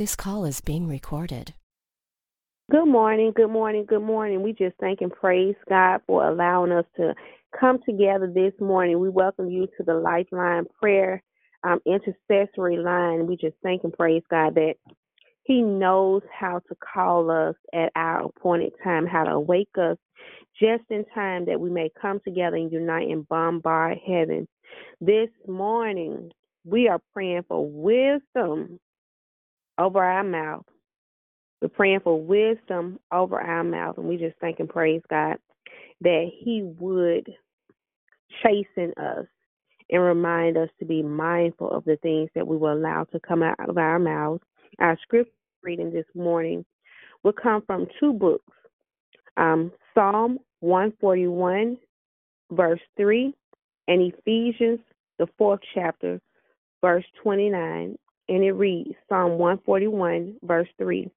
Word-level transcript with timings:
This 0.00 0.16
call 0.16 0.46
is 0.46 0.62
being 0.62 0.88
recorded. 0.88 1.52
Good 2.70 2.86
morning, 2.86 3.34
good 3.36 3.50
morning, 3.50 3.84
good 3.86 4.00
morning. 4.00 4.42
We 4.42 4.54
just 4.54 4.74
thank 4.80 5.02
and 5.02 5.12
praise 5.12 5.56
God 5.68 6.00
for 6.06 6.26
allowing 6.26 6.72
us 6.72 6.86
to 6.96 7.14
come 7.60 7.80
together 7.84 8.32
this 8.34 8.54
morning. 8.62 8.98
We 8.98 9.10
welcome 9.10 9.50
you 9.50 9.66
to 9.76 9.82
the 9.84 9.92
Lifeline 9.92 10.64
Prayer 10.80 11.22
um, 11.64 11.80
Intercessory 11.84 12.78
Line. 12.78 13.26
We 13.26 13.36
just 13.36 13.56
thank 13.62 13.84
and 13.84 13.92
praise 13.92 14.22
God 14.30 14.54
that 14.54 14.76
He 15.42 15.60
knows 15.60 16.22
how 16.32 16.60
to 16.70 16.76
call 16.76 17.30
us 17.30 17.56
at 17.74 17.92
our 17.94 18.24
appointed 18.24 18.72
time, 18.82 19.06
how 19.06 19.24
to 19.24 19.38
wake 19.38 19.76
us 19.78 19.98
just 20.58 20.84
in 20.88 21.04
time 21.14 21.44
that 21.44 21.60
we 21.60 21.68
may 21.68 21.90
come 22.00 22.20
together 22.24 22.56
and 22.56 22.72
unite 22.72 23.10
and 23.10 23.28
bombard 23.28 23.98
heaven. 24.06 24.48
This 24.98 25.28
morning, 25.46 26.30
we 26.64 26.88
are 26.88 27.02
praying 27.12 27.44
for 27.48 27.68
wisdom 27.70 28.80
over 29.80 30.04
our 30.04 30.22
mouth. 30.22 30.66
We're 31.60 31.68
praying 31.68 32.00
for 32.04 32.20
wisdom 32.20 33.00
over 33.12 33.40
our 33.40 33.64
mouth, 33.64 33.98
and 33.98 34.06
we 34.06 34.16
just 34.16 34.38
thank 34.40 34.60
and 34.60 34.68
praise 34.68 35.02
God 35.10 35.38
that 36.02 36.30
He 36.38 36.62
would 36.78 37.28
chasten 38.42 38.92
us 38.96 39.26
and 39.90 40.02
remind 40.02 40.56
us 40.56 40.68
to 40.78 40.84
be 40.84 41.02
mindful 41.02 41.70
of 41.70 41.84
the 41.84 41.96
things 41.96 42.30
that 42.34 42.46
we 42.46 42.56
will 42.56 42.72
allow 42.72 43.04
to 43.04 43.20
come 43.20 43.42
out 43.42 43.68
of 43.68 43.76
our 43.76 43.98
mouths. 43.98 44.42
Our 44.78 44.96
scripture 45.02 45.32
reading 45.62 45.92
this 45.92 46.06
morning 46.14 46.64
will 47.22 47.32
come 47.32 47.62
from 47.66 47.86
two 47.98 48.12
books 48.12 48.44
um, 49.36 49.72
Psalm 49.94 50.38
141, 50.60 51.76
verse 52.52 52.80
3, 52.96 53.34
and 53.88 54.12
Ephesians, 54.12 54.80
the 55.18 55.26
fourth 55.38 55.60
chapter, 55.74 56.20
verse 56.82 57.04
29. 57.22 57.96
And 58.30 58.44
it 58.44 58.52
reads 58.52 58.94
Psalm 59.08 59.38
141, 59.38 60.36
verse 60.44 60.68
3 60.78 61.10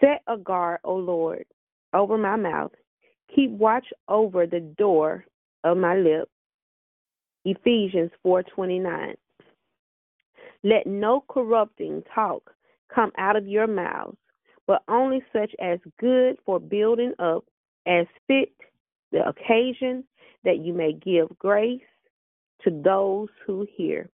Set 0.00 0.22
a 0.26 0.36
guard, 0.36 0.80
O 0.82 0.96
Lord, 0.96 1.44
over 1.94 2.18
my 2.18 2.34
mouth. 2.34 2.72
Keep 3.34 3.52
watch 3.52 3.86
over 4.08 4.44
the 4.44 4.58
door 4.58 5.24
of 5.62 5.76
my 5.76 5.96
lips. 5.96 6.32
Ephesians 7.44 8.10
4:29. 8.26 9.14
Let 10.64 10.86
no 10.86 11.22
corrupting 11.28 12.02
talk 12.12 12.54
come 12.92 13.12
out 13.16 13.36
of 13.36 13.46
your 13.46 13.68
mouths, 13.68 14.18
but 14.66 14.82
only 14.88 15.22
such 15.32 15.54
as 15.60 15.78
good 16.00 16.38
for 16.44 16.58
building 16.58 17.14
up 17.20 17.44
as 17.86 18.06
fit 18.26 18.52
the 19.12 19.26
occasion, 19.28 20.04
that 20.42 20.58
you 20.58 20.72
may 20.72 20.92
give 20.92 21.28
grace 21.38 21.80
to 22.62 22.70
those 22.82 23.28
who 23.46 23.64
hear. 23.76 24.10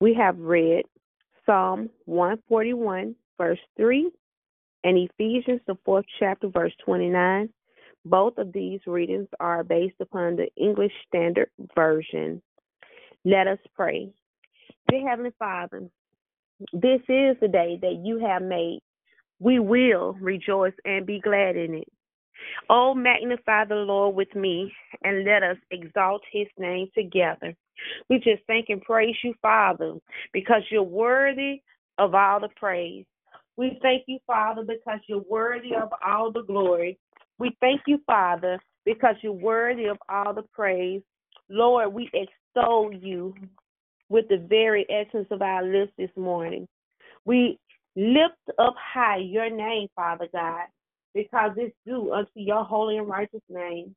We 0.00 0.14
have 0.14 0.38
read 0.38 0.86
Psalm 1.46 1.90
141, 2.06 3.14
verse 3.38 3.58
3, 3.76 4.10
and 4.84 4.98
Ephesians, 4.98 5.60
the 5.66 5.76
fourth 5.84 6.04
chapter, 6.18 6.48
verse 6.48 6.72
29. 6.84 7.48
Both 8.04 8.38
of 8.38 8.52
these 8.52 8.80
readings 8.86 9.28
are 9.40 9.64
based 9.64 9.96
upon 10.00 10.36
the 10.36 10.48
English 10.56 10.92
Standard 11.08 11.48
Version. 11.74 12.42
Let 13.24 13.46
us 13.46 13.58
pray. 13.74 14.10
Dear 14.90 15.08
Heavenly 15.08 15.32
Father, 15.38 15.88
this 16.72 17.00
is 17.08 17.36
the 17.40 17.48
day 17.50 17.78
that 17.80 18.02
you 18.04 18.18
have 18.18 18.42
made. 18.42 18.80
We 19.40 19.58
will 19.58 20.12
rejoice 20.20 20.74
and 20.84 21.06
be 21.06 21.20
glad 21.20 21.56
in 21.56 21.74
it. 21.74 21.88
Oh, 22.68 22.94
magnify 22.94 23.64
the 23.64 23.74
Lord 23.76 24.14
with 24.14 24.34
me 24.34 24.72
and 25.02 25.24
let 25.24 25.42
us 25.42 25.56
exalt 25.70 26.22
his 26.30 26.46
name 26.58 26.88
together. 26.94 27.54
We 28.08 28.16
just 28.18 28.42
thank 28.46 28.66
and 28.68 28.82
praise 28.82 29.16
you, 29.22 29.34
Father, 29.42 29.94
because 30.32 30.62
you're 30.70 30.82
worthy 30.82 31.62
of 31.98 32.14
all 32.14 32.40
the 32.40 32.48
praise. 32.56 33.04
We 33.56 33.78
thank 33.82 34.04
you, 34.06 34.18
Father, 34.26 34.64
because 34.66 35.00
you're 35.06 35.24
worthy 35.28 35.74
of 35.74 35.90
all 36.04 36.32
the 36.32 36.42
glory. 36.42 36.98
We 37.38 37.56
thank 37.60 37.82
you, 37.86 38.00
Father, 38.06 38.58
because 38.84 39.14
you're 39.22 39.32
worthy 39.32 39.86
of 39.86 39.98
all 40.08 40.34
the 40.34 40.44
praise. 40.52 41.02
Lord, 41.48 41.92
we 41.92 42.10
extol 42.12 42.92
you 42.92 43.34
with 44.08 44.28
the 44.28 44.38
very 44.48 44.86
essence 44.90 45.28
of 45.30 45.42
our 45.42 45.62
lips 45.64 45.92
this 45.96 46.10
morning. 46.16 46.66
We 47.24 47.58
lift 47.96 48.34
up 48.58 48.74
high 48.76 49.18
your 49.18 49.50
name, 49.50 49.88
Father 49.94 50.28
God, 50.32 50.66
because 51.14 51.52
it's 51.56 51.74
due 51.86 52.12
unto 52.12 52.30
your 52.34 52.64
holy 52.64 52.98
and 52.98 53.08
righteous 53.08 53.42
name. 53.48 53.94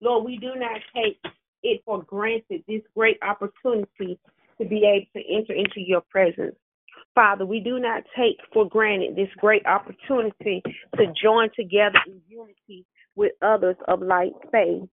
Lord, 0.00 0.24
we 0.24 0.38
do 0.38 0.54
not 0.56 0.80
take 0.94 1.18
it 1.64 1.82
for 1.84 2.02
granted, 2.04 2.62
this 2.68 2.82
great 2.94 3.18
opportunity 3.22 4.18
to 4.60 4.64
be 4.68 4.84
able 4.86 5.06
to 5.16 5.34
enter 5.34 5.52
into 5.52 5.80
your 5.80 6.02
presence. 6.02 6.54
Father, 7.14 7.46
we 7.46 7.60
do 7.60 7.78
not 7.78 8.04
take 8.16 8.36
for 8.52 8.68
granted 8.68 9.16
this 9.16 9.28
great 9.38 9.64
opportunity 9.66 10.62
to 10.96 11.06
join 11.20 11.48
together 11.56 11.98
in 12.06 12.20
unity 12.28 12.84
with 13.16 13.32
others 13.42 13.76
of 13.88 14.02
like 14.02 14.32
faith. 14.52 14.88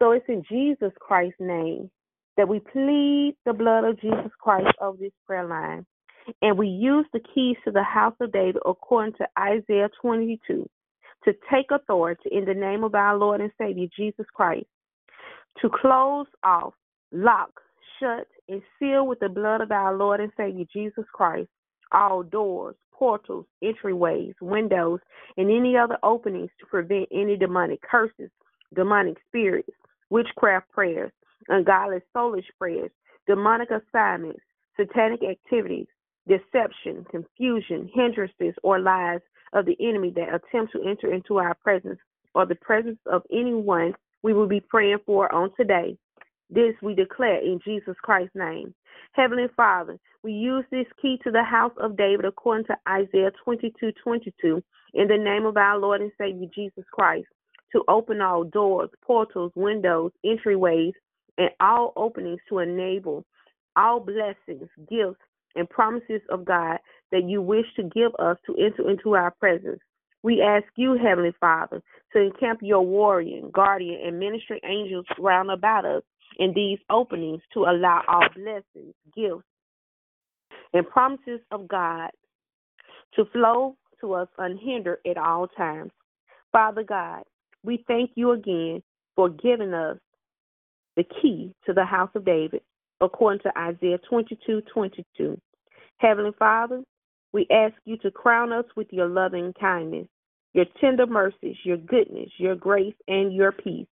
So 0.00 0.12
it's 0.12 0.26
in 0.28 0.42
Jesus 0.48 0.92
Christ's 1.00 1.40
name 1.40 1.90
that 2.36 2.48
we 2.48 2.60
plead 2.60 3.34
the 3.44 3.52
blood 3.52 3.84
of 3.84 4.00
Jesus 4.00 4.30
Christ 4.40 4.68
over 4.80 4.98
this 4.98 5.12
prayer 5.26 5.46
line. 5.46 5.86
And 6.42 6.58
we 6.58 6.68
use 6.68 7.06
the 7.12 7.20
keys 7.34 7.56
to 7.64 7.70
the 7.70 7.82
house 7.82 8.14
of 8.20 8.32
David 8.32 8.60
according 8.66 9.14
to 9.14 9.26
Isaiah 9.38 9.88
22 10.02 10.68
to 11.24 11.32
take 11.50 11.66
authority 11.70 12.28
in 12.30 12.44
the 12.44 12.54
name 12.54 12.84
of 12.84 12.94
our 12.94 13.16
Lord 13.16 13.40
and 13.40 13.50
Savior 13.58 13.86
Jesus 13.96 14.26
Christ 14.34 14.66
to 15.62 15.70
close 15.70 16.26
off, 16.44 16.74
lock, 17.12 17.60
shut, 18.00 18.26
and 18.48 18.62
seal 18.78 19.06
with 19.06 19.20
the 19.20 19.28
blood 19.28 19.60
of 19.60 19.70
our 19.70 19.96
Lord 19.96 20.20
and 20.20 20.32
Savior 20.36 20.64
Jesus 20.72 21.04
Christ 21.12 21.48
all 21.92 22.22
doors, 22.22 22.74
portals, 22.92 23.46
entryways, 23.62 24.34
windows, 24.40 25.00
and 25.36 25.50
any 25.50 25.76
other 25.76 25.98
openings 26.02 26.50
to 26.58 26.66
prevent 26.66 27.08
any 27.12 27.36
demonic 27.36 27.80
curses, 27.82 28.30
demonic 28.74 29.16
spirits, 29.28 29.68
witchcraft 30.10 30.70
prayers, 30.70 31.12
ungodly 31.48 31.98
soulish 32.14 32.46
prayers, 32.58 32.90
demonic 33.26 33.68
assignments, 33.70 34.40
satanic 34.76 35.20
activities, 35.22 35.86
deception, 36.28 37.04
confusion, 37.10 37.88
hindrances, 37.94 38.54
or 38.62 38.80
lies 38.80 39.20
of 39.52 39.64
the 39.64 39.76
enemy 39.80 40.12
that 40.14 40.34
attempt 40.34 40.72
to 40.72 40.82
enter 40.82 41.12
into 41.12 41.38
our 41.38 41.54
presence 41.54 41.98
or 42.34 42.46
the 42.46 42.54
presence 42.56 42.98
of 43.06 43.22
anyone 43.32 43.94
we 44.22 44.32
will 44.32 44.48
be 44.48 44.60
praying 44.60 44.98
for 45.06 45.32
on 45.32 45.50
today. 45.56 45.96
This 46.50 46.74
we 46.82 46.94
declare 46.94 47.40
in 47.40 47.60
Jesus 47.64 47.96
Christ's 48.02 48.34
name. 48.34 48.74
Heavenly 49.12 49.46
Father, 49.56 49.98
we 50.22 50.32
use 50.32 50.64
this 50.70 50.86
key 51.00 51.18
to 51.24 51.30
the 51.30 51.42
house 51.42 51.72
of 51.78 51.96
David 51.96 52.24
according 52.24 52.66
to 52.66 52.76
Isaiah 52.88 53.32
22 53.44 53.92
22 54.02 54.62
in 54.94 55.08
the 55.08 55.16
name 55.16 55.44
of 55.44 55.56
our 55.56 55.78
Lord 55.78 56.00
and 56.00 56.12
Savior 56.18 56.46
Jesus 56.54 56.84
Christ 56.92 57.26
to 57.72 57.82
open 57.88 58.20
all 58.20 58.44
doors, 58.44 58.90
portals, 59.04 59.52
windows, 59.54 60.12
entryways, 60.24 60.92
and 61.38 61.50
all 61.60 61.92
openings 61.96 62.40
to 62.48 62.60
enable 62.60 63.24
all 63.76 64.00
blessings, 64.00 64.68
gifts, 64.88 65.20
and 65.54 65.68
promises 65.68 66.22
of 66.30 66.44
God 66.44 66.78
that 67.12 67.28
you 67.28 67.42
wish 67.42 67.66
to 67.76 67.82
give 67.82 68.12
us 68.18 68.36
to 68.46 68.54
enter 68.56 68.88
into 68.88 69.14
our 69.14 69.32
presence. 69.32 69.80
We 70.26 70.42
ask 70.42 70.64
you, 70.74 70.98
Heavenly 71.00 71.32
Father, 71.38 71.80
to 72.12 72.20
encamp 72.20 72.58
your 72.60 72.84
warrior, 72.84 73.42
guardian, 73.52 74.00
and 74.04 74.18
ministry 74.18 74.60
angels 74.64 75.06
round 75.20 75.52
about 75.52 75.84
us 75.84 76.02
in 76.40 76.52
these 76.52 76.80
openings 76.90 77.42
to 77.54 77.60
allow 77.60 78.02
our 78.08 78.28
blessings, 78.34 78.92
gifts, 79.14 79.46
and 80.72 80.84
promises 80.88 81.38
of 81.52 81.68
God 81.68 82.10
to 83.14 83.26
flow 83.26 83.76
to 84.00 84.14
us 84.14 84.26
unhindered 84.36 84.98
at 85.08 85.16
all 85.16 85.46
times. 85.46 85.92
Father 86.50 86.82
God, 86.82 87.22
we 87.62 87.84
thank 87.86 88.10
you 88.16 88.32
again 88.32 88.82
for 89.14 89.28
giving 89.28 89.74
us 89.74 89.98
the 90.96 91.04
key 91.22 91.54
to 91.66 91.72
the 91.72 91.84
house 91.84 92.10
of 92.16 92.24
David, 92.24 92.62
according 93.00 93.42
to 93.42 93.56
Isaiah 93.56 93.98
22 94.10 94.62
22. 94.74 95.40
Heavenly 95.98 96.32
Father, 96.36 96.82
we 97.32 97.46
ask 97.48 97.74
you 97.84 97.96
to 97.98 98.10
crown 98.10 98.52
us 98.52 98.64
with 98.74 98.88
your 98.90 99.06
loving 99.06 99.52
kindness, 99.60 100.08
your 100.56 100.64
tender 100.80 101.06
mercies, 101.06 101.56
your 101.64 101.76
goodness, 101.76 102.30
your 102.38 102.56
grace, 102.56 102.94
and 103.08 103.32
your 103.34 103.52
peace. 103.52 103.86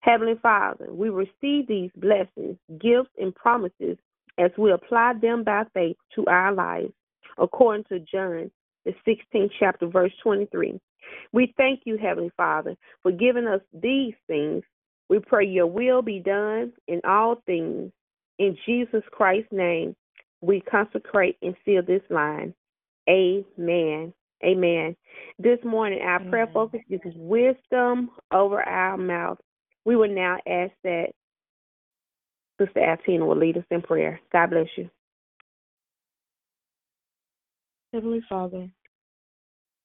Heavenly 0.00 0.34
Father, 0.42 0.88
we 0.90 1.08
receive 1.08 1.68
these 1.68 1.92
blessings, 1.96 2.58
gifts, 2.80 3.10
and 3.16 3.32
promises 3.32 3.96
as 4.36 4.50
we 4.58 4.72
apply 4.72 5.12
them 5.22 5.44
by 5.44 5.62
faith 5.72 5.96
to 6.16 6.24
our 6.26 6.52
lives, 6.52 6.92
according 7.38 7.84
to 7.84 8.00
John, 8.00 8.50
the 8.84 8.92
16th 9.06 9.50
chapter, 9.60 9.86
verse 9.86 10.10
23. 10.24 10.80
We 11.32 11.54
thank 11.56 11.82
you, 11.84 11.96
Heavenly 11.96 12.32
Father, 12.36 12.74
for 13.04 13.12
giving 13.12 13.46
us 13.46 13.60
these 13.72 14.14
things. 14.26 14.64
We 15.08 15.20
pray 15.20 15.46
your 15.46 15.66
will 15.66 16.02
be 16.02 16.18
done 16.18 16.72
in 16.88 17.00
all 17.06 17.40
things. 17.46 17.92
In 18.40 18.56
Jesus 18.66 19.02
Christ's 19.12 19.52
name, 19.52 19.94
we 20.40 20.60
consecrate 20.60 21.36
and 21.40 21.54
seal 21.64 21.82
this 21.86 22.02
line. 22.10 22.52
Amen. 23.08 24.12
Amen. 24.44 24.96
This 25.38 25.58
morning, 25.64 26.00
our 26.02 26.16
Amen. 26.16 26.30
prayer 26.30 26.50
focus 26.52 26.80
is 26.88 27.00
wisdom 27.14 28.10
over 28.32 28.62
our 28.62 28.96
mouth. 28.96 29.38
We 29.84 29.96
will 29.96 30.12
now 30.12 30.38
ask 30.46 30.72
that 30.84 31.08
Sister 32.60 32.82
Altina 32.82 33.24
will 33.24 33.36
lead 33.36 33.56
us 33.58 33.64
in 33.70 33.82
prayer. 33.82 34.20
God 34.32 34.50
bless 34.50 34.66
you. 34.76 34.88
Heavenly 37.92 38.22
Father, 38.28 38.68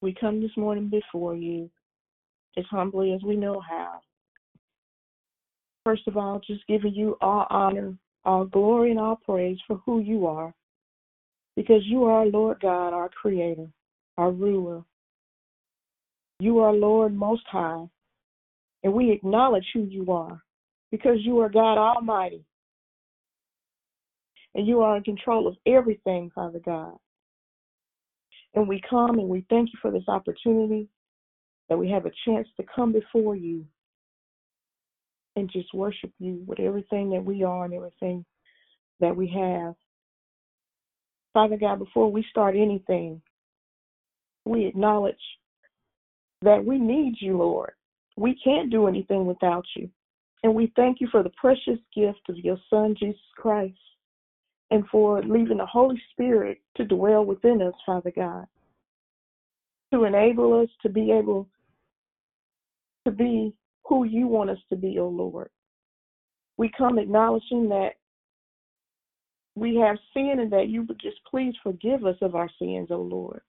we 0.01 0.13
come 0.13 0.41
this 0.41 0.55
morning 0.55 0.89
before 0.89 1.35
you 1.35 1.69
as 2.57 2.65
humbly 2.69 3.13
as 3.13 3.23
we 3.23 3.35
know 3.35 3.59
how. 3.59 3.99
First 5.83 6.07
of 6.07 6.17
all, 6.17 6.39
just 6.45 6.65
giving 6.67 6.93
you 6.93 7.17
all 7.21 7.47
honor, 7.49 7.95
all 8.23 8.45
glory, 8.45 8.91
and 8.91 8.99
all 8.99 9.17
praise 9.17 9.57
for 9.67 9.81
who 9.85 9.99
you 9.99 10.27
are, 10.27 10.53
because 11.55 11.81
you 11.85 12.05
are 12.05 12.25
Lord 12.25 12.59
God, 12.61 12.93
our 12.93 13.09
Creator, 13.09 13.67
our 14.17 14.31
ruler. 14.31 14.83
You 16.39 16.59
are 16.59 16.73
Lord 16.73 17.15
Most 17.15 17.43
High, 17.47 17.85
and 18.83 18.93
we 18.93 19.11
acknowledge 19.11 19.65
who 19.73 19.83
you 19.83 20.11
are, 20.11 20.41
because 20.91 21.17
you 21.21 21.39
are 21.39 21.49
God 21.49 21.77
Almighty, 21.77 22.43
and 24.53 24.67
you 24.67 24.81
are 24.81 24.97
in 24.97 25.03
control 25.03 25.47
of 25.47 25.55
everything, 25.65 26.31
Father 26.33 26.59
God. 26.59 26.95
And 28.53 28.67
we 28.67 28.81
come 28.89 29.19
and 29.19 29.27
we 29.27 29.45
thank 29.49 29.69
you 29.73 29.79
for 29.81 29.91
this 29.91 30.07
opportunity 30.07 30.87
that 31.67 31.77
we 31.77 31.89
have 31.89 32.05
a 32.05 32.11
chance 32.25 32.47
to 32.57 32.65
come 32.73 32.93
before 32.93 33.35
you 33.35 33.65
and 35.35 35.51
just 35.51 35.73
worship 35.73 36.11
you 36.19 36.41
with 36.47 36.59
everything 36.59 37.09
that 37.09 37.23
we 37.23 37.43
are 37.43 37.65
and 37.65 37.73
everything 37.73 38.23
that 39.01 39.15
we 39.15 39.27
have. 39.27 39.75
Father 41.33 41.57
God, 41.57 41.79
before 41.79 42.09
we 42.09 42.25
start 42.29 42.55
anything, 42.55 43.21
we 44.45 44.65
acknowledge 44.65 45.15
that 46.41 46.63
we 46.63 46.77
need 46.77 47.15
you, 47.19 47.37
Lord. 47.37 47.73
We 48.17 48.39
can't 48.43 48.71
do 48.71 48.87
anything 48.87 49.25
without 49.25 49.65
you. 49.75 49.89
And 50.43 50.53
we 50.53 50.71
thank 50.75 51.01
you 51.01 51.07
for 51.11 51.23
the 51.23 51.31
precious 51.31 51.79
gift 51.93 52.21
of 52.29 52.37
your 52.37 52.57
Son, 52.69 52.95
Jesus 52.97 53.19
Christ 53.35 53.77
and 54.71 54.85
for 54.87 55.21
leaving 55.21 55.57
the 55.57 55.65
Holy 55.65 56.01
Spirit 56.11 56.59
to 56.75 56.85
dwell 56.85 57.23
within 57.23 57.61
us, 57.61 57.73
Father 57.85 58.11
God, 58.15 58.45
to 59.93 60.05
enable 60.05 60.61
us 60.61 60.69
to 60.81 60.89
be 60.89 61.11
able 61.11 61.47
to 63.05 63.11
be 63.11 63.53
who 63.87 64.03
you 64.03 64.27
want 64.27 64.49
us 64.49 64.57
to 64.69 64.75
be, 64.75 64.97
O 64.97 65.03
oh 65.03 65.09
Lord. 65.09 65.49
We 66.57 66.71
come 66.75 66.97
acknowledging 66.97 67.69
that 67.69 67.91
we 69.55 69.75
have 69.75 69.97
sin 70.13 70.37
and 70.39 70.51
that 70.51 70.69
you 70.69 70.83
would 70.83 70.99
just 70.99 71.17
please 71.29 71.53
forgive 71.61 72.05
us 72.05 72.17
of 72.21 72.35
our 72.35 72.49
sins, 72.59 72.87
O 72.89 72.95
oh 72.95 73.01
Lord. 73.01 73.41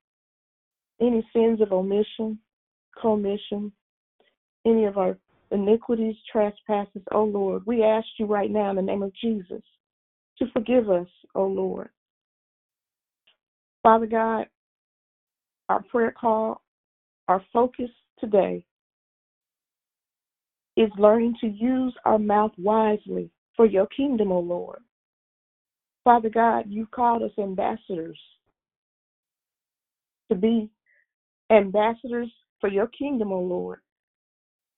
Any 1.00 1.26
sins 1.32 1.60
of 1.60 1.72
omission, 1.72 2.38
commission, 3.00 3.72
any 4.64 4.84
of 4.84 4.96
our 4.96 5.18
iniquities, 5.50 6.16
trespasses, 6.30 7.02
O 7.12 7.20
oh 7.20 7.24
Lord, 7.24 7.62
we 7.66 7.84
ask 7.84 8.06
you 8.18 8.26
right 8.26 8.50
now 8.50 8.70
in 8.70 8.76
the 8.76 8.82
name 8.82 9.02
of 9.02 9.12
Jesus 9.14 9.62
to 10.38 10.46
forgive 10.52 10.90
us, 10.90 11.08
O 11.34 11.42
oh 11.42 11.46
Lord. 11.46 11.90
Father 13.82 14.06
God, 14.06 14.46
our 15.68 15.82
prayer 15.82 16.12
call, 16.18 16.62
our 17.28 17.42
focus 17.52 17.90
today 18.18 18.64
is 20.76 20.90
learning 20.98 21.34
to 21.40 21.46
use 21.46 21.94
our 22.04 22.18
mouth 22.18 22.52
wisely 22.58 23.30
for 23.56 23.66
your 23.66 23.86
kingdom, 23.86 24.32
O 24.32 24.36
oh 24.36 24.40
Lord. 24.40 24.80
Father 26.04 26.30
God, 26.30 26.66
you 26.68 26.86
called 26.86 27.22
us 27.22 27.32
ambassadors 27.38 28.18
to 30.30 30.36
be 30.36 30.70
ambassadors 31.50 32.30
for 32.60 32.68
your 32.68 32.88
kingdom, 32.88 33.32
O 33.32 33.36
oh 33.36 33.42
Lord. 33.42 33.80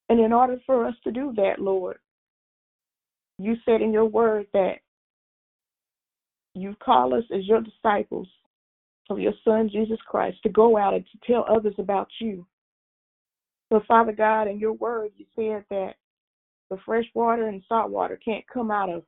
And 0.08 0.20
in 0.20 0.32
order 0.32 0.58
for 0.66 0.86
us 0.86 0.94
to 1.04 1.12
do 1.12 1.32
that, 1.36 1.58
Lord, 1.58 1.98
you 3.38 3.54
said 3.64 3.82
in 3.82 3.92
your 3.92 4.06
word 4.06 4.46
that 4.52 4.76
you 6.54 6.74
call 6.82 7.14
us 7.14 7.24
as 7.34 7.46
your 7.46 7.60
disciples 7.60 8.28
of 9.10 9.20
your 9.20 9.34
Son, 9.44 9.70
Jesus 9.70 9.98
Christ, 10.06 10.38
to 10.42 10.48
go 10.48 10.76
out 10.76 10.94
and 10.94 11.04
to 11.06 11.32
tell 11.32 11.46
others 11.48 11.74
about 11.78 12.08
you. 12.20 12.46
So, 13.70 13.82
Father 13.86 14.12
God, 14.12 14.48
in 14.48 14.58
your 14.58 14.72
word, 14.72 15.10
you 15.16 15.26
said 15.36 15.64
that 15.70 15.94
the 16.70 16.78
fresh 16.84 17.04
water 17.14 17.48
and 17.48 17.62
salt 17.68 17.90
water 17.90 18.18
can't 18.22 18.44
come 18.52 18.70
out 18.70 18.90
of 18.90 19.04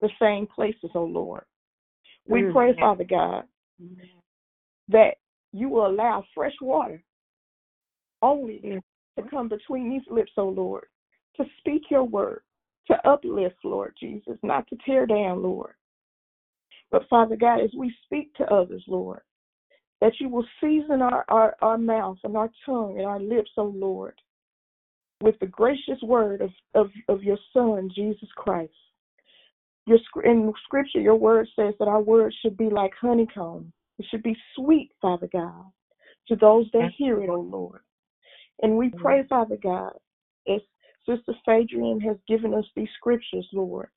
the 0.00 0.10
same 0.20 0.46
places, 0.46 0.90
oh 0.94 1.04
Lord. 1.04 1.44
We 2.26 2.42
mm-hmm. 2.42 2.52
pray, 2.52 2.74
Father 2.78 3.04
God, 3.04 3.44
that 4.88 5.16
you 5.52 5.68
will 5.68 5.86
allow 5.86 6.24
fresh 6.34 6.54
water 6.60 7.02
only 8.22 8.80
to 9.16 9.22
come 9.28 9.48
between 9.48 9.90
these 9.90 10.08
lips, 10.10 10.32
oh 10.36 10.48
Lord, 10.48 10.86
to 11.36 11.44
speak 11.58 11.82
your 11.90 12.04
word, 12.04 12.42
to 12.86 13.08
uplift, 13.08 13.56
Lord 13.64 13.94
Jesus, 13.98 14.38
not 14.42 14.66
to 14.68 14.76
tear 14.84 15.06
down, 15.06 15.42
Lord. 15.42 15.74
But 16.90 17.08
Father 17.08 17.36
God, 17.36 17.60
as 17.60 17.70
we 17.76 17.94
speak 18.04 18.34
to 18.34 18.44
others, 18.44 18.84
Lord, 18.86 19.20
that 20.00 20.12
you 20.20 20.28
will 20.28 20.46
season 20.60 21.00
our, 21.02 21.24
our, 21.28 21.56
our 21.62 21.78
mouth 21.78 22.18
and 22.24 22.36
our 22.36 22.50
tongue 22.66 22.96
and 22.98 23.06
our 23.06 23.20
lips, 23.20 23.50
oh 23.56 23.72
Lord, 23.74 24.14
with 25.20 25.38
the 25.40 25.46
gracious 25.46 26.00
word 26.02 26.40
of, 26.42 26.50
of, 26.74 26.90
of 27.08 27.22
your 27.22 27.38
Son, 27.52 27.88
Jesus 27.94 28.28
Christ. 28.36 28.72
Your, 29.86 29.98
in 30.24 30.52
Scripture, 30.64 31.00
your 31.00 31.16
word 31.16 31.48
says 31.56 31.74
that 31.78 31.88
our 31.88 32.00
words 32.00 32.36
should 32.42 32.56
be 32.56 32.68
like 32.68 32.92
honeycomb. 33.00 33.72
It 34.02 34.08
should 34.10 34.24
be 34.24 34.36
sweet, 34.56 34.90
Father 35.00 35.28
God, 35.32 35.66
to 36.26 36.34
those 36.34 36.66
that 36.72 36.90
hear 36.98 37.22
it, 37.22 37.30
oh 37.30 37.38
Lord. 37.40 37.82
And 38.60 38.76
we 38.76 38.88
mm-hmm. 38.88 39.00
pray, 39.00 39.22
Father 39.28 39.56
God, 39.62 39.92
as 40.52 40.60
Sister 41.08 41.32
Phadrian 41.46 42.02
has 42.02 42.16
given 42.26 42.52
us 42.52 42.64
these 42.74 42.88
scriptures, 42.96 43.46
Lord, 43.52 43.90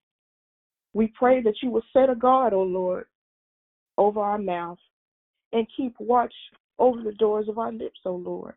we 0.93 1.07
pray 1.07 1.41
that 1.41 1.55
you 1.63 1.71
will 1.71 1.81
set 1.91 2.11
a 2.11 2.15
guard, 2.15 2.53
O 2.53 2.57
oh 2.57 2.63
Lord, 2.63 3.05
over 3.97 4.19
our 4.19 4.37
mouth 4.37 4.77
and 5.53 5.65
keep 5.75 5.95
watch 5.97 6.33
over 6.77 7.01
the 7.01 7.13
doors 7.13 7.49
of 7.49 7.57
our 7.57 7.71
lips, 7.71 7.99
O 8.05 8.11
oh 8.11 8.15
Lord. 8.17 8.53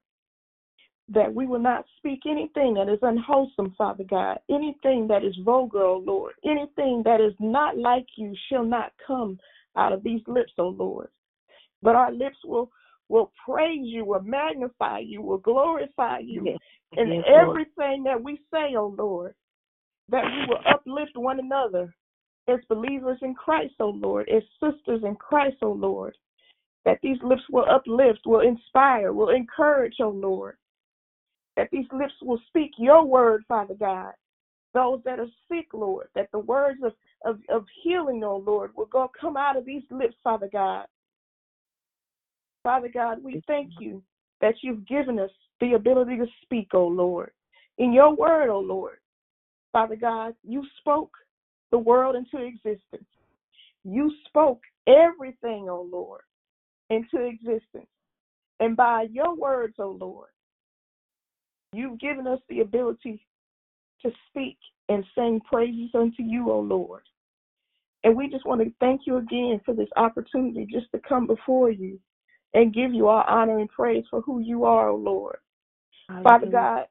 That 1.09 1.33
we 1.33 1.47
will 1.47 1.61
not 1.61 1.87
speak 1.97 2.21
anything 2.27 2.75
that 2.75 2.93
is 2.93 2.99
unwholesome, 3.00 3.75
Father 3.79 4.05
God, 4.05 4.39
anything 4.50 5.09
that 5.09 5.25
is 5.25 5.35
vulgar, 5.47 5.81
O 5.81 5.95
oh 5.95 6.03
Lord, 6.05 6.35
anything 6.45 7.00
that 7.06 7.23
is 7.23 7.33
not 7.41 7.79
like 7.79 8.06
you 8.17 8.35
shall 8.50 8.65
not 8.65 8.93
come 9.06 9.39
out 9.79 9.95
of 9.95 10.03
these 10.03 10.21
lips, 10.27 10.53
O 10.59 10.69
Lord. 10.69 11.09
But 11.83 11.97
our 11.97 12.13
lips 12.13 12.39
will 12.45 12.71
will 13.09 13.33
praise 13.45 13.85
you, 13.85 14.05
will 14.05 14.23
magnify 14.23 14.99
you, 14.99 15.23
will 15.23 15.39
glorify 15.39 16.19
you 16.19 16.43
yes. 16.45 16.59
in 16.97 17.11
yes, 17.11 17.25
everything 17.27 18.05
Lord. 18.05 18.07
that 18.07 18.23
we 18.23 18.39
say, 18.53 18.77
O 18.77 18.95
Lord. 18.97 19.35
That 20.11 20.25
we 20.25 20.47
will 20.47 20.61
uplift 20.73 21.17
one 21.17 21.39
another 21.39 21.95
as 22.49 22.61
believers 22.69 23.19
in 23.23 23.35
Christ, 23.35 23.75
O 23.81 23.87
oh 23.87 23.91
Lord, 23.91 24.29
as 24.29 24.43
sisters 24.61 25.03
in 25.05 25.17
Christ, 25.17 25.57
O 25.63 25.69
oh 25.69 25.73
Lord, 25.73 26.15
that 26.85 26.99
these 27.03 27.19
lips 27.23 27.43
will 27.51 27.67
uplift, 27.71 28.21
will 28.25 28.41
inspire, 28.41 29.13
will 29.13 29.31
encourage, 29.31 29.97
O 30.00 30.07
oh 30.07 30.11
Lord, 30.11 30.57
that 31.57 31.69
these 31.71 31.87
lips 31.93 32.14
will 32.23 32.41
speak 32.49 32.71
your 32.79 33.05
word, 33.05 33.45
Father 33.49 33.75
God. 33.75 34.12
Those 34.75 35.00
that 35.05 35.19
are 35.19 35.26
sick, 35.50 35.67
Lord, 35.73 36.09
that 36.14 36.29
the 36.33 36.38
words 36.38 36.81
of, 36.83 36.93
of, 37.25 37.41
of 37.49 37.67
healing, 37.83 38.23
O 38.25 38.37
Lord, 38.37 38.71
will 38.76 38.87
go 38.87 39.11
come 39.19 39.37
out 39.37 39.57
of 39.57 39.64
these 39.64 39.83
lips, 39.91 40.14
Father 40.23 40.49
God. 40.52 40.87
Father 42.62 42.88
God, 42.93 43.23
we 43.23 43.43
thank 43.47 43.71
you 43.79 44.03
that 44.41 44.55
you've 44.62 44.87
given 44.87 45.19
us 45.19 45.31
the 45.61 45.75
ability 45.75 46.17
to 46.17 46.27
speak, 46.43 46.69
O 46.75 46.87
Lord. 46.87 47.31
In 47.79 47.93
your 47.93 48.15
word, 48.15 48.49
O 48.50 48.59
Lord, 48.59 48.99
Father 49.73 49.97
God, 49.97 50.35
you 50.43 50.65
spoke 50.79 51.12
the 51.71 51.79
world 51.79 52.17
into 52.17 52.45
existence. 52.45 53.07
You 53.85 54.12
spoke 54.27 54.61
everything, 54.87 55.69
O 55.69 55.79
oh 55.79 55.88
Lord, 55.91 56.23
into 56.91 57.25
existence. 57.25 57.87
And 58.61 58.77
by 58.77 59.07
your 59.11 59.37
words, 59.37 59.75
O 59.79 59.85
oh 59.85 59.99
Lord, 60.00 60.31
you've 61.73 62.00
given 62.00 62.27
us 62.27 62.41
the 62.49 62.61
ability 62.61 63.25
to 64.03 64.11
speak 64.29 64.59
and 64.88 65.05
sing 65.15 65.41
praises 65.49 65.91
unto 65.95 66.23
you, 66.23 66.50
O 66.50 66.55
oh 66.55 66.61
Lord. 66.61 67.03
And 68.05 68.17
we 68.17 68.29
just 68.29 68.47
want 68.47 68.61
to 68.62 68.73
thank 68.81 69.03
you 69.07 69.17
again 69.17 69.61
for 69.65 69.75
this 69.75 69.88
opportunity 69.97 70.67
just 70.71 70.91
to 70.93 71.00
come 71.07 71.27
before 71.27 71.71
you 71.71 71.99
and 72.55 72.75
give 72.75 72.93
you 72.95 73.09
all 73.09 73.25
honor 73.28 73.59
and 73.59 73.69
praise 73.69 74.05
for 74.11 74.21
who 74.23 74.40
you 74.40 74.64
are, 74.64 74.88
O 74.88 74.97
Lord. 74.97 75.38
Father 76.23 76.47
God, 76.52 76.87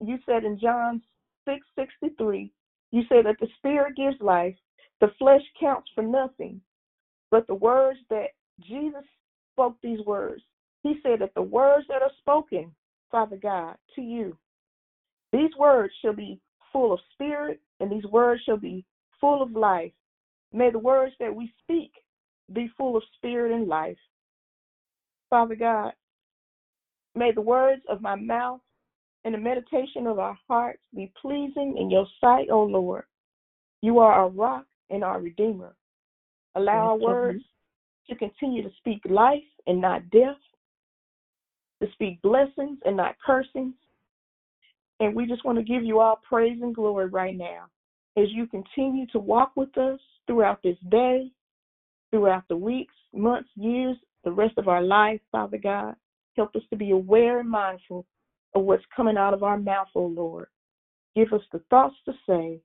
you 0.00 0.18
said 0.26 0.44
in 0.44 0.58
John 0.58 1.02
6 1.44 1.66
63, 1.76 2.52
you 2.90 3.02
said 3.08 3.26
that 3.26 3.36
the 3.40 3.48
spirit 3.58 3.96
gives 3.96 4.20
life, 4.20 4.56
the 5.00 5.12
flesh 5.18 5.42
counts 5.60 5.90
for 5.94 6.02
nothing. 6.02 6.60
But 7.30 7.46
the 7.46 7.54
words 7.54 7.98
that 8.10 8.28
Jesus 8.60 9.04
spoke 9.52 9.76
these 9.82 10.04
words, 10.06 10.42
he 10.82 10.96
said 11.02 11.20
that 11.20 11.34
the 11.34 11.42
words 11.42 11.86
that 11.88 12.02
are 12.02 12.10
spoken, 12.18 12.72
Father 13.10 13.36
God, 13.36 13.76
to 13.94 14.02
you, 14.02 14.36
these 15.32 15.50
words 15.58 15.92
shall 16.00 16.14
be 16.14 16.40
full 16.72 16.92
of 16.92 17.00
spirit 17.12 17.60
and 17.80 17.90
these 17.90 18.04
words 18.04 18.42
shall 18.44 18.56
be 18.56 18.84
full 19.20 19.42
of 19.42 19.52
life. 19.52 19.92
May 20.52 20.70
the 20.70 20.78
words 20.78 21.12
that 21.20 21.34
we 21.34 21.52
speak 21.62 21.92
be 22.52 22.70
full 22.76 22.96
of 22.96 23.02
spirit 23.16 23.52
and 23.52 23.68
life. 23.68 23.98
Father 25.30 25.54
God, 25.54 25.92
may 27.14 27.32
the 27.32 27.40
words 27.40 27.82
of 27.88 28.00
my 28.00 28.14
mouth 28.14 28.60
and 29.24 29.34
the 29.34 29.38
meditation 29.38 30.06
of 30.06 30.18
our 30.18 30.38
hearts 30.48 30.80
be 30.94 31.12
pleasing 31.20 31.76
in 31.78 31.90
your 31.90 32.06
sight, 32.20 32.48
O 32.50 32.62
Lord. 32.62 33.04
You 33.82 33.98
are 33.98 34.12
our 34.12 34.30
rock 34.30 34.64
and 34.90 35.04
our 35.04 35.20
redeemer. 35.20 35.74
Allow 36.54 36.88
our 36.88 36.96
words 36.96 37.42
to 38.08 38.16
continue 38.16 38.62
to 38.62 38.70
speak 38.78 39.00
life 39.08 39.42
and 39.66 39.80
not 39.80 40.08
death, 40.10 40.36
to 41.82 41.88
speak 41.92 42.20
blessings 42.22 42.78
and 42.84 42.96
not 42.96 43.16
cursings. 43.24 43.74
And 45.00 45.14
we 45.14 45.26
just 45.26 45.44
want 45.44 45.58
to 45.58 45.64
give 45.64 45.84
you 45.84 46.00
all 46.00 46.20
praise 46.28 46.58
and 46.62 46.74
glory 46.74 47.06
right 47.06 47.36
now 47.36 47.66
as 48.16 48.26
you 48.30 48.46
continue 48.46 49.06
to 49.08 49.18
walk 49.18 49.52
with 49.54 49.76
us 49.78 50.00
throughout 50.26 50.60
this 50.62 50.76
day, 50.90 51.30
throughout 52.10 52.44
the 52.48 52.56
weeks, 52.56 52.94
months, 53.14 53.48
years, 53.54 53.96
the 54.28 54.34
rest 54.34 54.58
of 54.58 54.68
our 54.68 54.82
life, 54.82 55.20
Father 55.32 55.56
God. 55.56 55.94
Help 56.36 56.54
us 56.54 56.62
to 56.68 56.76
be 56.76 56.90
aware 56.90 57.40
and 57.40 57.48
mindful 57.48 58.04
of 58.54 58.62
what's 58.62 58.84
coming 58.94 59.16
out 59.16 59.32
of 59.32 59.42
our 59.42 59.58
mouth, 59.58 59.88
O 59.94 60.02
oh 60.02 60.06
Lord. 60.06 60.48
Give 61.16 61.32
us 61.32 61.40
the 61.50 61.62
thoughts 61.70 61.96
to 62.04 62.12
say 62.28 62.60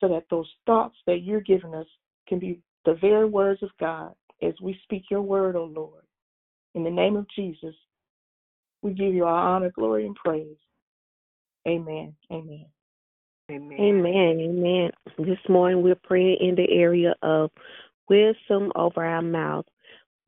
so 0.00 0.08
that 0.08 0.26
those 0.30 0.48
thoughts 0.64 0.94
that 1.08 1.22
you're 1.24 1.40
giving 1.40 1.74
us 1.74 1.88
can 2.28 2.38
be 2.38 2.60
the 2.84 2.94
very 3.00 3.26
words 3.26 3.64
of 3.64 3.70
God 3.80 4.12
as 4.42 4.54
we 4.62 4.78
speak 4.84 5.02
your 5.10 5.22
word, 5.22 5.56
O 5.56 5.62
oh 5.62 5.64
Lord. 5.64 6.04
In 6.76 6.84
the 6.84 6.90
name 6.90 7.16
of 7.16 7.26
Jesus, 7.34 7.74
we 8.82 8.92
give 8.92 9.12
you 9.12 9.24
our 9.24 9.56
honor, 9.56 9.72
glory, 9.74 10.06
and 10.06 10.14
praise. 10.14 10.56
Amen. 11.66 12.14
Amen. 12.30 12.66
Amen. 13.50 13.80
Amen. 13.80 14.40
Amen. 14.40 14.90
This 15.18 15.38
morning 15.48 15.82
we're 15.82 15.96
praying 15.96 16.38
in 16.40 16.54
the 16.54 16.70
area 16.70 17.14
of 17.22 17.50
wisdom 18.08 18.70
over 18.76 19.04
our 19.04 19.20
mouth. 19.20 19.66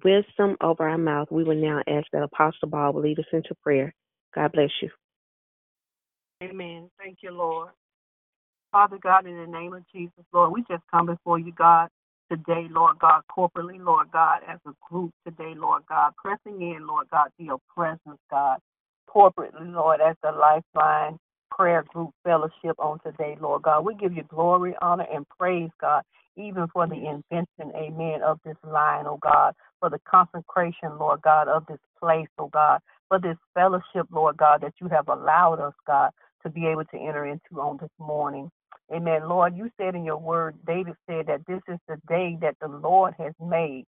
Wisdom 0.04 0.56
over 0.60 0.88
our 0.88 0.98
mouth. 0.98 1.28
We 1.30 1.44
will 1.44 1.56
now 1.56 1.80
ask 1.88 2.06
that 2.12 2.22
Apostle 2.22 2.68
Ball 2.68 2.92
will 2.92 3.02
lead 3.02 3.18
us 3.18 3.24
into 3.32 3.54
prayer. 3.62 3.94
God 4.34 4.52
bless 4.52 4.70
you. 4.82 4.90
Amen. 6.42 6.90
Thank 6.98 7.18
you, 7.22 7.30
Lord. 7.30 7.70
Father 8.70 8.98
God, 9.00 9.26
in 9.26 9.36
the 9.36 9.46
name 9.46 9.72
of 9.72 9.84
Jesus, 9.94 10.24
Lord, 10.32 10.52
we 10.52 10.62
just 10.68 10.82
come 10.90 11.06
before 11.06 11.38
you, 11.38 11.52
God, 11.52 11.88
today, 12.30 12.66
Lord 12.70 12.98
God, 12.98 13.22
corporately, 13.30 13.78
Lord 13.78 14.10
God, 14.12 14.40
as 14.48 14.58
a 14.66 14.72
group 14.90 15.12
today, 15.24 15.54
Lord 15.56 15.82
God, 15.88 16.12
pressing 16.16 16.60
in, 16.60 16.86
Lord 16.86 17.06
God, 17.10 17.28
to 17.38 17.44
your 17.44 17.58
presence, 17.74 18.18
God, 18.30 18.58
corporately, 19.08 19.72
Lord, 19.72 20.00
as 20.00 20.16
the 20.22 20.32
Lifeline 20.32 21.18
Prayer 21.50 21.84
Group 21.88 22.10
Fellowship 22.24 22.74
on 22.78 22.98
today, 23.06 23.36
Lord 23.40 23.62
God. 23.62 23.84
We 23.84 23.94
give 23.94 24.12
you 24.12 24.24
glory, 24.24 24.74
honor, 24.82 25.06
and 25.12 25.24
praise, 25.38 25.70
God, 25.80 26.02
even 26.36 26.66
for 26.72 26.88
the 26.88 26.96
invention, 26.96 27.72
amen, 27.76 28.22
of 28.24 28.40
this 28.44 28.56
line, 28.64 29.04
oh 29.06 29.18
God, 29.22 29.54
for 29.84 29.90
the 29.90 30.00
consecration, 30.10 30.96
Lord 30.98 31.20
God, 31.20 31.46
of 31.46 31.66
this 31.66 31.80
place, 32.00 32.28
oh 32.38 32.48
God, 32.48 32.80
for 33.10 33.20
this 33.20 33.36
fellowship, 33.52 34.06
Lord 34.10 34.38
God, 34.38 34.62
that 34.62 34.72
you 34.80 34.88
have 34.88 35.08
allowed 35.08 35.60
us, 35.60 35.74
God, 35.86 36.10
to 36.42 36.48
be 36.48 36.66
able 36.66 36.86
to 36.86 36.96
enter 36.96 37.26
into 37.26 37.60
on 37.60 37.76
this 37.76 37.90
morning. 37.98 38.50
Amen. 38.90 39.28
Lord, 39.28 39.54
you 39.54 39.68
said 39.76 39.94
in 39.94 40.02
your 40.02 40.16
word, 40.16 40.56
David 40.66 40.94
said 41.06 41.26
that 41.26 41.42
this 41.46 41.60
is 41.68 41.78
the 41.86 41.98
day 42.08 42.38
that 42.40 42.56
the 42.62 42.68
Lord 42.68 43.12
has 43.18 43.34
made, 43.38 43.84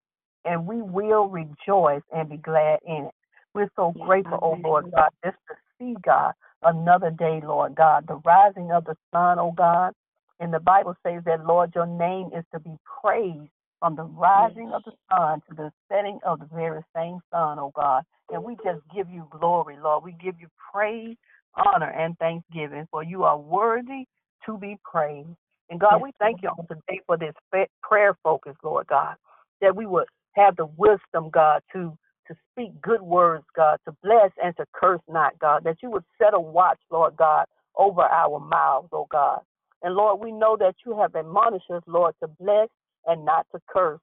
and 0.44 0.66
we 0.66 0.82
will 0.82 1.28
rejoice 1.28 2.02
and 2.12 2.28
be 2.28 2.38
glad 2.38 2.80
in 2.84 3.04
it. 3.04 3.14
We're 3.54 3.70
so 3.76 3.94
grateful, 4.00 4.40
oh 4.42 4.58
Lord 4.64 4.90
God, 4.90 5.10
just 5.24 5.36
to 5.48 5.54
see, 5.78 5.94
God, 6.04 6.32
another 6.64 7.12
day, 7.12 7.40
Lord 7.40 7.76
God, 7.76 8.08
the 8.08 8.20
rising 8.24 8.72
of 8.72 8.84
the 8.84 8.96
sun, 9.12 9.38
oh 9.38 9.52
God. 9.52 9.92
And 10.40 10.52
the 10.52 10.58
Bible 10.58 10.96
says 11.06 11.22
that, 11.26 11.46
Lord, 11.46 11.70
your 11.76 11.86
name 11.86 12.30
is 12.36 12.44
to 12.52 12.58
be 12.58 12.74
praised 13.00 13.53
from 13.84 13.96
the 13.96 14.02
rising 14.02 14.72
of 14.74 14.82
the 14.84 14.92
sun 15.10 15.42
to 15.46 15.54
the 15.54 15.70
setting 15.92 16.18
of 16.24 16.38
the 16.38 16.46
very 16.46 16.80
same 16.96 17.18
sun, 17.30 17.58
oh 17.58 17.70
God. 17.76 18.02
And 18.30 18.42
we 18.42 18.56
just 18.64 18.80
give 18.96 19.10
you 19.10 19.28
glory, 19.30 19.76
Lord. 19.78 20.02
We 20.02 20.12
give 20.12 20.36
you 20.40 20.46
praise, 20.72 21.16
honor, 21.54 21.90
and 21.90 22.16
thanksgiving, 22.16 22.88
for 22.90 23.04
you 23.04 23.24
are 23.24 23.36
worthy 23.38 24.06
to 24.46 24.56
be 24.56 24.78
praised. 24.90 25.28
And 25.68 25.78
God, 25.78 26.00
we 26.00 26.12
thank 26.18 26.40
you 26.42 26.48
on 26.48 26.66
today 26.66 27.02
for 27.06 27.18
this 27.18 27.34
prayer 27.82 28.16
focus, 28.22 28.54
Lord 28.64 28.86
God, 28.86 29.16
that 29.60 29.76
we 29.76 29.84
would 29.84 30.06
have 30.32 30.56
the 30.56 30.66
wisdom, 30.78 31.28
God, 31.30 31.60
to 31.74 31.94
to 32.28 32.34
speak 32.52 32.80
good 32.80 33.02
words, 33.02 33.44
God, 33.54 33.80
to 33.84 33.94
bless 34.02 34.30
and 34.42 34.56
to 34.56 34.64
curse 34.72 35.02
not, 35.10 35.38
God, 35.38 35.62
that 35.64 35.76
you 35.82 35.90
would 35.90 36.04
set 36.16 36.32
a 36.32 36.40
watch, 36.40 36.78
Lord 36.90 37.16
God, 37.18 37.44
over 37.76 38.00
our 38.00 38.40
mouths, 38.40 38.88
oh 38.92 39.06
God. 39.10 39.40
And 39.82 39.94
Lord, 39.94 40.20
we 40.20 40.32
know 40.32 40.56
that 40.58 40.76
you 40.86 40.98
have 40.98 41.14
admonished 41.14 41.70
us, 41.70 41.82
Lord, 41.86 42.14
to 42.22 42.28
bless 42.40 42.68
and 43.06 43.24
not 43.24 43.46
to 43.52 43.60
curse. 43.68 44.00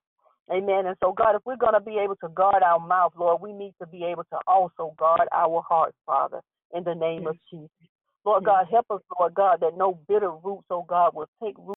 Amen. 0.51 0.85
And 0.87 0.97
so, 1.01 1.13
God, 1.13 1.35
if 1.35 1.41
we're 1.45 1.55
going 1.55 1.73
to 1.73 1.79
be 1.79 1.97
able 1.97 2.15
to 2.17 2.29
guard 2.29 2.61
our 2.63 2.79
mouth, 2.79 3.13
Lord, 3.17 3.41
we 3.41 3.53
need 3.53 3.73
to 3.81 3.87
be 3.87 4.03
able 4.03 4.23
to 4.25 4.37
also 4.47 4.93
guard 4.97 5.27
our 5.31 5.63
hearts, 5.67 5.95
Father, 6.05 6.41
in 6.75 6.83
the 6.83 6.95
name 6.95 7.25
of 7.27 7.37
Jesus. 7.49 7.69
Lord 8.25 8.43
God, 8.43 8.67
help 8.69 8.85
us, 8.91 9.01
Lord 9.17 9.33
God, 9.33 9.59
that 9.61 9.77
no 9.77 9.99
bitter 10.07 10.31
roots, 10.31 10.65
oh 10.69 10.85
God, 10.87 11.15
will 11.15 11.29
take 11.41 11.57
root. 11.57 11.75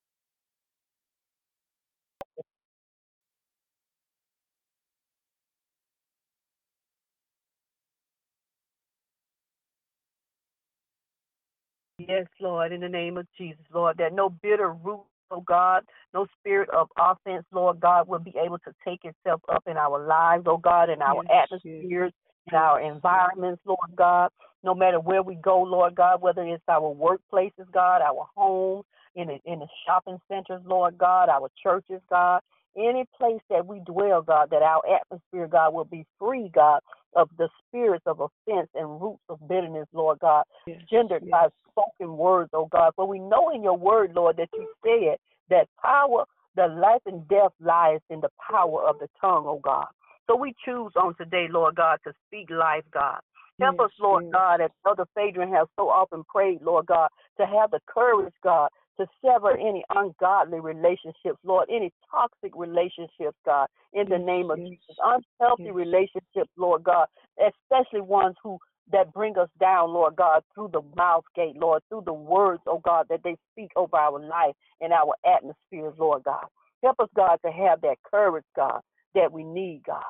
Yes, 11.99 12.27
Lord, 12.41 12.73
in 12.73 12.81
the 12.81 12.89
name 12.89 13.17
of 13.17 13.27
Jesus, 13.39 13.65
Lord, 13.73 13.99
that 13.99 14.13
no 14.13 14.29
bitter 14.29 14.73
root, 14.73 15.05
oh 15.31 15.41
God, 15.41 15.83
no 16.13 16.27
spirit 16.41 16.71
of 16.71 16.89
offense, 16.99 17.45
Lord 17.53 17.81
God, 17.81 18.09
will 18.09 18.19
be 18.19 18.35
able 18.45 18.59
to 18.59 18.73
take 18.87 19.01
itself 19.05 19.41
up 19.49 19.65
in 19.67 19.77
our 19.77 20.05
lives, 20.07 20.45
oh 20.47 20.59
God, 20.59 20.91
in 20.91 21.03
our 21.03 21.23
yes, 21.29 21.45
atmospheres, 21.45 22.13
yes. 22.13 22.53
in 22.53 22.55
our 22.55 22.81
environments, 22.81 23.63
Lord 23.65 23.79
God 23.97 24.31
no 24.65 24.75
matter 24.75 24.99
where 24.99 25.23
we 25.23 25.35
go, 25.35 25.63
Lord 25.63 25.95
God, 25.95 26.23
whether 26.23 26.43
it's 26.43 26.65
our 26.69 26.95
workplaces, 26.95 27.71
God, 27.71 28.01
our 28.01 28.27
homes, 28.35 28.85
in 29.15 29.29
the, 29.29 29.39
in 29.45 29.61
the 29.61 29.69
shopping 29.87 30.19
centers, 30.29 30.63
Lord 30.65 30.99
God, 30.99 31.29
our 31.29 31.49
churches, 31.63 32.01
God, 32.11 32.41
any 32.77 33.05
place 33.17 33.41
that 33.51 33.67
we 33.67 33.81
dwell, 33.81 34.23
God, 34.23 34.51
that 34.51 34.63
our 34.63 34.83
atmosphere, 35.01 35.47
God, 35.47 35.73
will 35.73 35.85
be 35.85 36.05
free, 36.19 36.51
God, 36.53 36.81
of 37.17 37.29
the 37.39 37.49
spirits 37.67 38.05
of 38.07 38.21
offense 38.21 38.69
and 38.75 39.01
roots 39.01 39.23
of 39.29 39.39
bitterness, 39.49 39.89
Lord 39.93 40.19
God, 40.21 40.45
yes, 40.67 40.81
gendered 40.91 41.23
yes. 41.25 41.31
by 41.31 41.49
spoken 41.71 42.17
words, 42.17 42.51
oh 42.53 42.67
God. 42.67 42.93
For 42.97 43.07
we 43.07 43.19
know 43.19 43.51
in 43.55 43.63
your 43.63 43.77
word, 43.77 44.13
Lord, 44.15 44.37
that 44.37 44.49
you 44.55 44.69
said 44.85 45.19
that 45.51 45.69
power, 45.81 46.25
the 46.57 46.67
life 46.67 47.03
and 47.07 47.27
death 47.29 47.53
lies 47.61 48.01
in 48.11 48.21
the 48.21 48.31
power 48.51 48.83
of 48.89 48.99
the 48.99 49.09
tongue, 49.21 49.45
oh 49.47 49.61
God. 49.63 49.87
So 50.27 50.37
we 50.37 50.55
choose 50.65 50.93
on 50.97 51.15
today, 51.17 51.47
Lord 51.51 51.75
God, 51.75 51.99
to 52.05 52.13
speak 52.27 52.51
life, 52.51 52.85
God. 52.93 53.21
Help 53.61 53.77
yes, 53.79 53.85
us, 53.85 53.91
Lord 54.01 54.25
yes. 54.25 54.33
God, 54.33 54.61
as 54.61 54.71
Brother 54.83 55.05
Phaedron 55.15 55.53
has 55.53 55.69
so 55.77 55.89
often 55.89 56.25
prayed, 56.25 56.61
Lord 56.63 56.87
God, 56.87 57.09
to 57.39 57.47
have 57.47 57.71
the 57.71 57.81
courage, 57.87 58.35
God, 58.43 58.69
to 58.99 59.07
sever 59.25 59.57
any 59.57 59.85
ungodly 59.95 60.61
relationships, 60.61 61.39
Lord, 61.45 61.69
any 61.71 61.93
toxic 62.11 62.53
relationships, 62.55 63.37
God, 63.45 63.67
in 63.93 64.09
the 64.09 64.19
name 64.19 64.51
of. 64.51 64.59
Jesus. 64.59 64.97
Unhealthy 65.03 65.71
relationships, 65.71 66.51
Lord 66.57 66.85
God, 66.85 67.07
especially 67.39 68.01
ones 68.01 68.37
who 68.43 68.59
that 68.93 69.13
bring 69.13 69.37
us 69.39 69.49
down, 69.61 69.91
Lord 69.93 70.17
God, 70.17 70.43
through 70.55 70.71
the 70.73 70.83
mouth 70.97 71.25
gate, 71.35 71.57
Lord, 71.57 71.83
through 71.89 72.03
the 72.05 72.13
words, 72.13 72.63
oh 72.67 72.81
God, 72.85 73.07
that 73.09 73.21
they 73.25 73.37
speak 73.53 73.71
over 73.77 73.97
our 73.97 74.21
life 74.21 74.55
and 74.81 74.93
our 74.93 75.15
atmospheres, 75.27 75.95
Lord 75.99 76.23
God. 76.25 76.45
Help 76.83 77.01
us, 77.01 77.09
God, 77.17 77.39
to 77.45 77.51
have 77.51 77.81
that 77.81 77.97
courage, 78.11 78.45
God, 78.55 78.81
that 79.15 79.33
we 79.33 79.43
need, 79.43 79.83
God, 79.87 80.03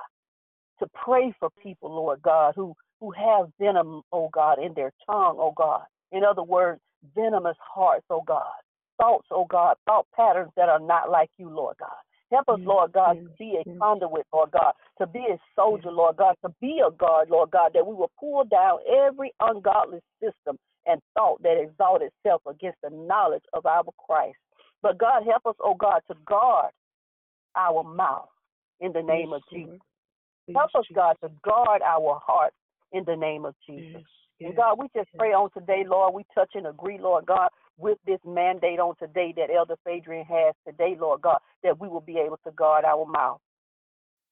to 0.80 0.88
pray 1.04 1.32
for 1.38 1.50
people, 1.62 1.94
Lord 1.94 2.20
God, 2.22 2.54
who 2.56 2.74
who 3.00 3.10
have 3.12 3.50
venom, 3.60 4.02
oh 4.12 4.28
God, 4.32 4.58
in 4.58 4.72
their 4.74 4.92
tongue, 5.06 5.36
oh 5.38 5.52
God. 5.56 5.82
In 6.10 6.24
other 6.24 6.42
words, 6.42 6.80
venomous 7.14 7.56
hearts, 7.60 8.06
oh 8.10 8.22
God. 8.26 8.44
Thoughts, 8.98 9.26
oh 9.30 9.46
God, 9.48 9.76
thought 9.86 10.06
patterns 10.14 10.50
that 10.56 10.68
are 10.68 10.80
not 10.80 11.10
like 11.10 11.30
you, 11.38 11.48
Lord 11.48 11.76
God. 11.78 11.90
Help 12.32 12.48
us, 12.48 12.60
Lord 12.64 12.92
God, 12.92 13.14
to 13.14 13.28
be 13.38 13.58
a 13.60 13.78
conduit, 13.78 14.26
Lord 14.32 14.50
God, 14.50 14.72
to 14.98 15.06
be 15.06 15.20
a 15.20 15.38
soldier, 15.54 15.90
Lord 15.90 16.16
God, 16.16 16.36
to 16.44 16.52
be 16.60 16.80
a 16.84 16.90
guard, 16.90 17.30
Lord 17.30 17.50
God, 17.50 17.72
that 17.74 17.86
we 17.86 17.94
will 17.94 18.10
pull 18.18 18.44
down 18.44 18.78
every 19.06 19.32
ungodly 19.40 20.00
system 20.20 20.58
and 20.86 21.00
thought 21.14 21.42
that 21.42 21.60
exalt 21.60 22.02
itself 22.02 22.42
against 22.48 22.78
the 22.82 22.90
knowledge 22.90 23.44
of 23.52 23.66
our 23.66 23.84
Christ. 23.98 24.36
But 24.82 24.98
God, 24.98 25.22
help 25.24 25.46
us, 25.46 25.54
oh 25.62 25.74
God, 25.74 26.00
to 26.08 26.16
guard 26.26 26.70
our 27.56 27.84
mouth 27.84 28.28
in 28.80 28.92
the 28.92 29.02
name 29.02 29.32
of 29.32 29.42
Jesus. 29.52 29.78
Help 30.54 30.70
us, 30.74 30.86
God, 30.94 31.16
to 31.22 31.30
guard 31.44 31.82
our 31.82 32.20
heart 32.24 32.52
in 32.92 33.04
the 33.06 33.16
name 33.16 33.44
of 33.44 33.54
Jesus. 33.66 34.02
And 34.40 34.56
God, 34.56 34.78
we 34.78 34.88
just 34.94 35.08
pray 35.16 35.32
on 35.32 35.50
today, 35.52 35.84
Lord. 35.86 36.14
We 36.14 36.24
touch 36.34 36.50
and 36.54 36.66
agree, 36.66 36.98
Lord 36.98 37.26
God, 37.26 37.48
with 37.78 37.98
this 38.06 38.18
mandate 38.26 38.80
on 38.80 38.94
today 38.96 39.32
that 39.36 39.50
Elder 39.54 39.76
Phadrian 39.86 40.26
has 40.26 40.54
today, 40.66 40.96
Lord 40.98 41.22
God, 41.22 41.38
that 41.62 41.80
we 41.80 41.88
will 41.88 42.00
be 42.00 42.18
able 42.18 42.38
to 42.44 42.50
guard 42.52 42.84
our 42.84 43.06
mouth 43.06 43.40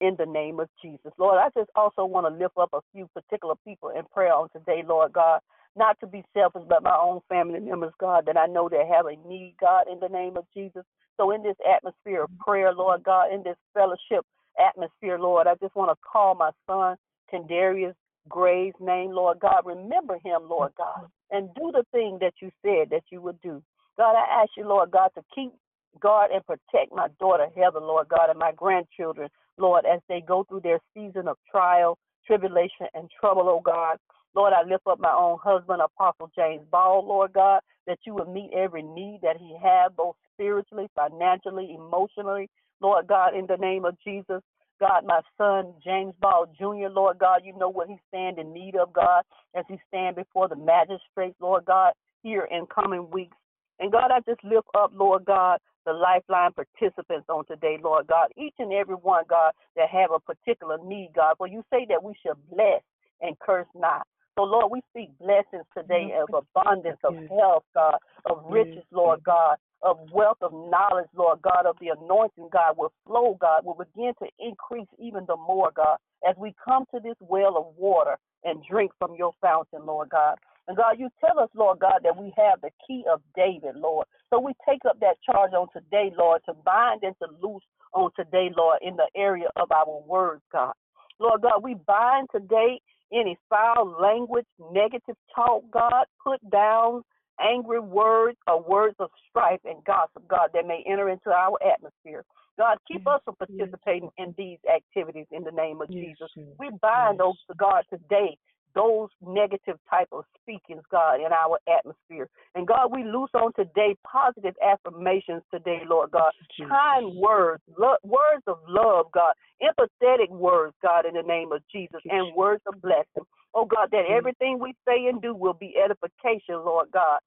in 0.00 0.16
the 0.18 0.26
name 0.26 0.58
of 0.58 0.68
Jesus. 0.82 1.12
Lord, 1.18 1.38
I 1.38 1.48
just 1.58 1.70
also 1.76 2.04
want 2.04 2.26
to 2.26 2.42
lift 2.42 2.58
up 2.58 2.70
a 2.72 2.80
few 2.92 3.08
particular 3.14 3.54
people 3.64 3.90
in 3.90 4.02
prayer 4.12 4.34
on 4.34 4.48
today, 4.52 4.82
Lord 4.86 5.12
God. 5.12 5.40
Not 5.76 5.98
to 6.00 6.06
be 6.06 6.22
selfish, 6.34 6.64
but 6.68 6.82
my 6.82 6.96
own 7.00 7.20
family 7.28 7.60
members, 7.60 7.94
God, 7.98 8.26
that 8.26 8.36
I 8.36 8.46
know 8.46 8.68
that 8.68 8.86
have 8.92 9.06
a 9.06 9.16
need, 9.28 9.54
God, 9.60 9.84
in 9.90 10.00
the 10.00 10.08
name 10.08 10.36
of 10.36 10.44
Jesus. 10.52 10.82
So 11.16 11.30
in 11.30 11.42
this 11.42 11.56
atmosphere 11.66 12.24
of 12.24 12.30
prayer, 12.38 12.74
Lord 12.74 13.04
God, 13.04 13.32
in 13.32 13.42
this 13.42 13.56
fellowship 13.72 14.26
atmosphere, 14.60 15.18
Lord, 15.18 15.46
I 15.46 15.54
just 15.62 15.74
want 15.74 15.90
to 15.90 15.96
call 16.02 16.34
my 16.34 16.50
son, 16.66 16.96
Kendarius 17.32 17.94
Gray's 18.28 18.74
name, 18.80 19.10
Lord 19.10 19.40
God. 19.40 19.62
Remember 19.64 20.14
him, 20.24 20.42
Lord 20.48 20.72
mm-hmm. 20.78 21.02
God, 21.02 21.10
and 21.30 21.54
do 21.54 21.72
the 21.72 21.84
thing 21.92 22.18
that 22.20 22.34
you 22.40 22.50
said 22.62 22.90
that 22.90 23.04
you 23.10 23.20
would 23.20 23.40
do. 23.40 23.62
God, 23.96 24.14
I 24.16 24.42
ask 24.42 24.50
you, 24.56 24.66
Lord 24.66 24.90
God, 24.90 25.10
to 25.14 25.22
keep 25.34 25.52
guard 26.00 26.30
and 26.32 26.44
protect 26.46 26.92
my 26.92 27.08
daughter 27.20 27.46
Heather, 27.54 27.80
Lord 27.80 28.08
God, 28.08 28.30
and 28.30 28.38
my 28.38 28.52
grandchildren, 28.52 29.28
Lord, 29.58 29.84
as 29.84 30.00
they 30.08 30.20
go 30.20 30.44
through 30.44 30.60
their 30.60 30.80
season 30.94 31.28
of 31.28 31.36
trial, 31.50 31.98
tribulation, 32.26 32.86
and 32.94 33.10
trouble, 33.20 33.48
oh 33.48 33.60
God. 33.60 33.98
Lord, 34.34 34.54
I 34.54 34.66
lift 34.66 34.86
up 34.86 34.98
my 34.98 35.12
own 35.12 35.38
husband, 35.42 35.82
Apostle 35.82 36.30
James 36.34 36.62
Ball, 36.70 37.06
Lord 37.06 37.34
God, 37.34 37.60
that 37.86 37.98
you 38.06 38.14
would 38.14 38.28
meet 38.28 38.50
every 38.56 38.82
need 38.82 39.20
that 39.22 39.36
he 39.36 39.54
has, 39.62 39.92
both 39.94 40.16
spiritually, 40.32 40.88
financially, 40.94 41.76
emotionally, 41.78 42.48
Lord 42.80 43.06
God, 43.06 43.36
in 43.36 43.46
the 43.46 43.58
name 43.58 43.84
of 43.84 43.96
Jesus. 44.02 44.40
God, 44.82 45.06
my 45.06 45.20
son, 45.38 45.74
James 45.84 46.12
Ball 46.20 46.46
Jr., 46.58 46.90
Lord 46.90 47.20
God, 47.20 47.42
you 47.44 47.56
know 47.56 47.68
what 47.68 47.86
he 47.86 48.00
stands 48.08 48.40
in 48.40 48.52
need 48.52 48.74
of, 48.74 48.92
God, 48.92 49.22
as 49.54 49.64
he 49.68 49.76
stand 49.86 50.16
before 50.16 50.48
the 50.48 50.56
magistrates, 50.56 51.36
Lord 51.40 51.66
God, 51.66 51.92
here 52.24 52.48
in 52.50 52.66
coming 52.66 53.08
weeks. 53.08 53.36
And 53.78 53.92
God, 53.92 54.10
I 54.10 54.18
just 54.28 54.42
lift 54.42 54.66
up, 54.76 54.90
Lord 54.92 55.24
God, 55.24 55.60
the 55.86 55.92
lifeline 55.92 56.50
participants 56.50 57.26
on 57.28 57.44
today, 57.46 57.78
Lord 57.80 58.08
God, 58.08 58.32
each 58.36 58.54
and 58.58 58.72
every 58.72 58.96
one, 58.96 59.22
God, 59.30 59.52
that 59.76 59.88
have 59.88 60.10
a 60.10 60.18
particular 60.18 60.78
need, 60.84 61.10
God. 61.14 61.36
For 61.38 61.46
you 61.46 61.62
say 61.70 61.86
that 61.88 62.02
we 62.02 62.14
should 62.20 62.36
bless 62.50 62.82
and 63.20 63.38
curse 63.38 63.68
not. 63.76 64.04
So, 64.36 64.42
Lord, 64.42 64.72
we 64.72 64.80
speak 64.90 65.10
blessings 65.20 65.66
today 65.78 66.10
of 66.20 66.34
abundance, 66.34 66.98
of 67.04 67.14
health, 67.30 67.62
God, 67.72 67.98
of 68.28 68.42
riches, 68.48 68.82
Lord 68.90 69.22
God, 69.22 69.58
of 69.82 69.98
wealth 70.12 70.38
of 70.42 70.52
knowledge, 70.52 71.08
Lord 71.16 71.42
God, 71.42 71.66
of 71.66 71.76
the 71.80 71.88
anointing, 71.88 72.48
God, 72.52 72.76
will 72.76 72.92
flow, 73.06 73.36
God, 73.40 73.64
will 73.64 73.74
begin 73.74 74.12
to 74.22 74.28
increase 74.38 74.88
even 74.98 75.24
the 75.26 75.36
more, 75.36 75.70
God, 75.74 75.98
as 76.28 76.36
we 76.38 76.54
come 76.64 76.84
to 76.94 77.00
this 77.00 77.16
well 77.20 77.56
of 77.56 77.74
water 77.76 78.16
and 78.44 78.62
drink 78.68 78.92
from 78.98 79.14
your 79.16 79.32
fountain, 79.40 79.84
Lord 79.84 80.10
God. 80.10 80.36
And 80.68 80.76
God, 80.76 80.98
you 80.98 81.08
tell 81.24 81.42
us, 81.42 81.50
Lord 81.54 81.80
God, 81.80 82.00
that 82.04 82.16
we 82.16 82.32
have 82.36 82.60
the 82.60 82.70
key 82.86 83.04
of 83.12 83.20
David, 83.34 83.76
Lord. 83.76 84.06
So 84.30 84.38
we 84.38 84.52
take 84.68 84.80
up 84.88 85.00
that 85.00 85.16
charge 85.28 85.52
on 85.52 85.66
today, 85.72 86.12
Lord, 86.16 86.40
to 86.46 86.54
bind 86.64 87.02
and 87.02 87.16
to 87.18 87.28
loose 87.42 87.62
on 87.92 88.10
today, 88.16 88.50
Lord, 88.56 88.78
in 88.82 88.96
the 88.96 89.08
area 89.16 89.48
of 89.56 89.70
our 89.72 90.00
words, 90.06 90.42
God. 90.52 90.72
Lord 91.18 91.42
God, 91.42 91.62
we 91.62 91.74
bind 91.86 92.28
today 92.34 92.80
any 93.12 93.36
foul 93.50 93.96
language, 94.00 94.46
negative 94.72 95.16
talk, 95.34 95.62
God, 95.70 96.04
put 96.24 96.38
down 96.50 97.02
angry 97.40 97.80
words 97.80 98.38
or 98.46 98.62
words 98.62 98.96
of 98.98 99.10
strife 99.28 99.60
and 99.64 99.82
gossip, 99.84 100.26
God, 100.28 100.50
that 100.54 100.66
may 100.66 100.84
enter 100.86 101.08
into 101.08 101.30
our 101.30 101.58
atmosphere. 101.62 102.24
God, 102.58 102.78
keep 102.86 103.02
yes, 103.06 103.14
us 103.14 103.20
from 103.24 103.36
participating 103.36 104.10
yes. 104.18 104.26
in 104.26 104.34
these 104.36 104.58
activities 104.72 105.26
in 105.30 105.42
the 105.42 105.50
name 105.50 105.80
of 105.80 105.88
yes, 105.90 106.04
Jesus. 106.04 106.30
We 106.58 106.70
bind 106.80 107.18
those, 107.18 107.36
to 107.48 107.54
God, 107.56 107.84
today 107.90 108.36
those 108.74 109.08
negative 109.26 109.78
type 109.88 110.08
of 110.12 110.24
speakings, 110.40 110.82
God, 110.90 111.16
in 111.16 111.32
our 111.32 111.58
atmosphere. 111.78 112.28
And 112.54 112.66
God, 112.66 112.90
we 112.92 113.04
loose 113.04 113.30
on 113.34 113.52
today 113.54 113.96
positive 114.04 114.54
affirmations 114.62 115.42
today, 115.52 115.82
Lord 115.88 116.10
God. 116.10 116.32
Jesus. 116.56 116.70
Kind 116.70 117.16
words, 117.16 117.62
lo- 117.78 117.96
words 118.02 118.42
of 118.46 118.58
love, 118.68 119.06
God. 119.12 119.34
Empathetic 119.62 120.30
words, 120.30 120.74
God, 120.82 121.06
in 121.06 121.14
the 121.14 121.22
name 121.22 121.52
of 121.52 121.62
Jesus. 121.72 122.00
And 122.10 122.34
words 122.36 122.62
of 122.66 122.80
blessing. 122.80 123.26
Oh, 123.54 123.64
God, 123.64 123.88
that 123.92 124.04
everything 124.10 124.58
we 124.58 124.74
say 124.86 125.06
and 125.06 125.20
do 125.20 125.34
will 125.34 125.54
be 125.54 125.74
edification, 125.76 126.56
Lord 126.64 126.88
God, 126.92 127.20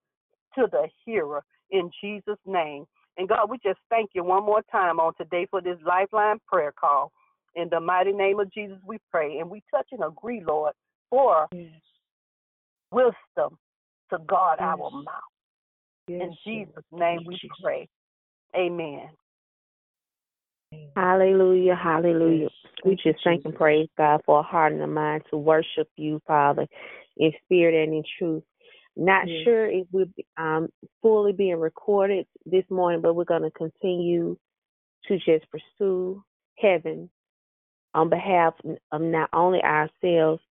to 0.55 0.67
the 0.71 0.87
hearer 1.05 1.43
in 1.71 1.91
Jesus' 2.01 2.39
name. 2.45 2.85
And 3.17 3.29
God, 3.29 3.49
we 3.49 3.57
just 3.63 3.79
thank 3.89 4.11
you 4.13 4.23
one 4.23 4.43
more 4.43 4.61
time 4.71 4.99
on 4.99 5.13
today 5.15 5.47
for 5.49 5.61
this 5.61 5.77
lifeline 5.85 6.37
prayer 6.47 6.73
call. 6.77 7.11
In 7.55 7.69
the 7.69 7.79
mighty 7.79 8.11
name 8.11 8.39
of 8.39 8.51
Jesus, 8.51 8.77
we 8.85 8.97
pray. 9.09 9.37
And 9.39 9.49
we 9.49 9.63
touch 9.71 9.87
and 9.91 10.03
agree, 10.03 10.43
Lord, 10.45 10.73
for 11.09 11.47
yes. 11.51 11.69
wisdom 12.91 13.57
to 14.11 14.17
guard 14.27 14.57
yes. 14.59 14.67
our 14.67 14.91
mouth. 14.91 15.05
Yes. 16.07 16.21
In 16.21 16.35
Jesus' 16.45 16.83
name 16.91 17.19
we 17.25 17.39
pray. 17.61 17.87
Amen. 18.55 19.09
Hallelujah, 20.95 21.75
hallelujah. 21.75 22.49
We 22.83 22.95
just 22.95 23.19
thank 23.23 23.45
and 23.45 23.55
praise 23.55 23.87
God 23.97 24.21
for 24.25 24.39
a 24.39 24.43
heart 24.43 24.73
and 24.73 24.81
a 24.81 24.87
mind 24.87 25.23
to 25.29 25.37
worship 25.37 25.89
you, 25.95 26.21
Father, 26.27 26.67
in 27.17 27.31
spirit 27.43 27.83
and 27.83 27.93
in 27.93 28.03
truth. 28.19 28.43
Not 28.95 29.27
yes. 29.27 29.43
sure 29.43 29.65
if 29.65 29.87
we're 29.91 30.05
um, 30.37 30.69
fully 31.01 31.33
being 31.33 31.59
recorded 31.59 32.25
this 32.45 32.63
morning, 32.69 33.01
but 33.01 33.15
we're 33.15 33.25
going 33.25 33.41
to 33.41 33.51
continue 33.51 34.37
to 35.07 35.17
just 35.17 35.45
pursue 35.51 36.23
heaven 36.57 37.09
on 37.93 38.09
behalf 38.09 38.53
of 38.91 39.01
not 39.01 39.29
only 39.33 39.61
ourselves, 39.61 40.41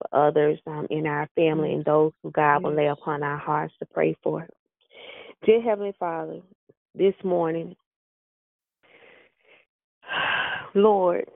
but 0.00 0.18
others 0.18 0.58
um, 0.66 0.86
in 0.90 1.06
our 1.06 1.28
family 1.36 1.72
and 1.74 1.84
those 1.84 2.12
who 2.22 2.30
God 2.30 2.62
will 2.62 2.74
lay 2.74 2.86
upon 2.86 3.22
our 3.22 3.38
hearts 3.38 3.74
to 3.78 3.86
pray 3.86 4.16
for. 4.22 4.48
Dear 5.44 5.62
Heavenly 5.62 5.94
Father, 5.98 6.40
this 6.94 7.14
morning, 7.22 7.76
Lord, 10.74 11.26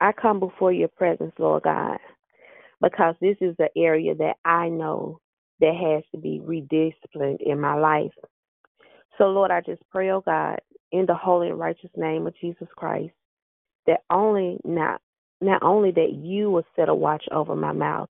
I 0.00 0.12
come 0.12 0.40
before 0.40 0.72
your 0.72 0.88
presence, 0.88 1.32
Lord 1.38 1.62
God, 1.62 1.98
because 2.80 3.14
this 3.20 3.36
is 3.40 3.54
the 3.58 3.68
area 3.76 4.14
that 4.16 4.36
I 4.44 4.68
know 4.68 5.20
that 5.60 5.74
has 5.74 6.02
to 6.12 6.18
be 6.18 6.40
redisciplined 6.40 7.40
in 7.40 7.60
my 7.60 7.74
life. 7.74 8.12
So, 9.18 9.24
Lord, 9.24 9.50
I 9.50 9.60
just 9.60 9.82
pray, 9.90 10.10
oh 10.10 10.22
God, 10.22 10.58
in 10.90 11.06
the 11.06 11.14
holy 11.14 11.48
and 11.48 11.58
righteous 11.58 11.90
name 11.96 12.26
of 12.26 12.34
Jesus 12.40 12.68
Christ, 12.76 13.12
that 13.86 14.00
only 14.10 14.58
not 14.64 15.00
not 15.42 15.62
only 15.62 15.90
that 15.92 16.12
you 16.12 16.50
will 16.50 16.64
set 16.76 16.88
a 16.88 16.94
watch 16.94 17.24
over 17.32 17.56
my 17.56 17.72
mouth, 17.72 18.08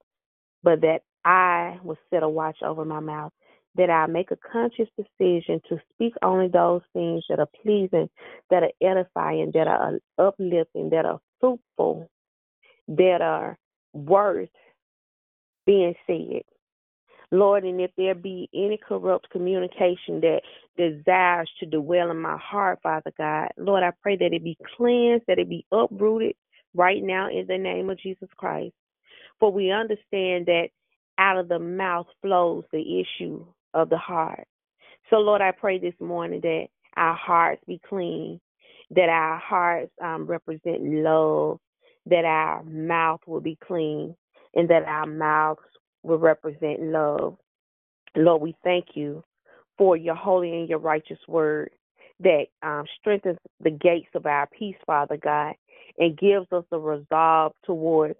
but 0.62 0.80
that 0.82 1.00
I 1.24 1.78
will 1.82 1.98
set 2.10 2.22
a 2.22 2.28
watch 2.28 2.58
over 2.62 2.84
my 2.84 3.00
mouth, 3.00 3.32
that 3.76 3.90
I 3.90 4.06
make 4.06 4.30
a 4.30 4.36
conscious 4.36 4.88
decision 4.96 5.60
to 5.68 5.78
speak 5.94 6.14
only 6.22 6.48
those 6.48 6.82
things 6.92 7.24
that 7.28 7.38
are 7.38 7.48
pleasing, 7.62 8.08
that 8.50 8.62
are 8.62 8.72
edifying, 8.82 9.50
that 9.54 9.66
are 9.66 9.98
uplifting, 10.18 10.90
that 10.90 11.06
are 11.06 11.20
fruitful, 11.40 12.08
that 12.88 13.22
are 13.22 13.56
worth 13.94 14.50
being 15.64 15.94
said. 16.06 16.42
Lord, 17.30 17.64
and 17.64 17.80
if 17.80 17.90
there 17.96 18.14
be 18.14 18.50
any 18.54 18.76
corrupt 18.76 19.30
communication 19.30 20.20
that 20.20 20.42
desires 20.76 21.50
to 21.60 21.66
dwell 21.66 22.10
in 22.10 22.18
my 22.20 22.36
heart, 22.36 22.80
Father 22.82 23.12
God, 23.16 23.48
Lord, 23.56 23.82
I 23.82 23.92
pray 24.02 24.16
that 24.16 24.34
it 24.34 24.44
be 24.44 24.58
cleansed, 24.76 25.24
that 25.28 25.38
it 25.38 25.48
be 25.48 25.64
uprooted 25.72 26.34
right 26.74 27.02
now 27.02 27.28
in 27.28 27.46
the 27.46 27.58
name 27.58 27.90
of 27.90 27.98
Jesus 27.98 28.28
Christ. 28.36 28.74
For 29.40 29.52
we 29.52 29.70
understand 29.70 30.46
that 30.46 30.68
out 31.18 31.38
of 31.38 31.48
the 31.48 31.58
mouth 31.58 32.06
flows 32.20 32.64
the 32.72 33.00
issue 33.00 33.44
of 33.74 33.90
the 33.90 33.98
heart. 33.98 34.46
So, 35.10 35.16
Lord, 35.16 35.42
I 35.42 35.50
pray 35.50 35.78
this 35.78 35.94
morning 36.00 36.40
that 36.42 36.66
our 36.96 37.14
hearts 37.14 37.62
be 37.66 37.80
clean, 37.88 38.40
that 38.90 39.08
our 39.08 39.38
hearts 39.38 39.90
um, 40.02 40.26
represent 40.26 40.82
love, 40.82 41.58
that 42.06 42.24
our 42.24 42.62
mouth 42.64 43.20
will 43.26 43.40
be 43.40 43.58
clean, 43.66 44.14
and 44.54 44.68
that 44.70 44.84
our 44.84 45.06
mouths 45.06 45.60
will 46.02 46.18
represent 46.18 46.82
love. 46.82 47.36
Lord, 48.16 48.42
we 48.42 48.54
thank 48.62 48.88
you 48.94 49.24
for 49.78 49.96
your 49.96 50.14
holy 50.14 50.52
and 50.52 50.68
your 50.68 50.78
righteous 50.78 51.18
word 51.26 51.70
that 52.20 52.44
um, 52.62 52.84
strengthens 53.00 53.38
the 53.60 53.70
gates 53.70 54.10
of 54.14 54.26
our 54.26 54.46
peace, 54.46 54.76
Father 54.86 55.16
God, 55.16 55.54
and 55.98 56.18
gives 56.18 56.46
us 56.52 56.64
a 56.72 56.78
resolve 56.78 57.52
towards 57.64 58.14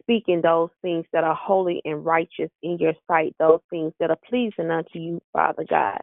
speaking 0.00 0.40
those 0.42 0.70
things 0.82 1.04
that 1.12 1.24
are 1.24 1.34
holy 1.34 1.80
and 1.84 2.04
righteous 2.04 2.50
in 2.62 2.78
your 2.78 2.94
sight, 3.06 3.34
those 3.38 3.60
things 3.70 3.92
that 4.00 4.10
are 4.10 4.18
pleasing 4.28 4.70
unto 4.70 4.98
you, 4.98 5.20
Father 5.32 5.64
God. 5.68 6.00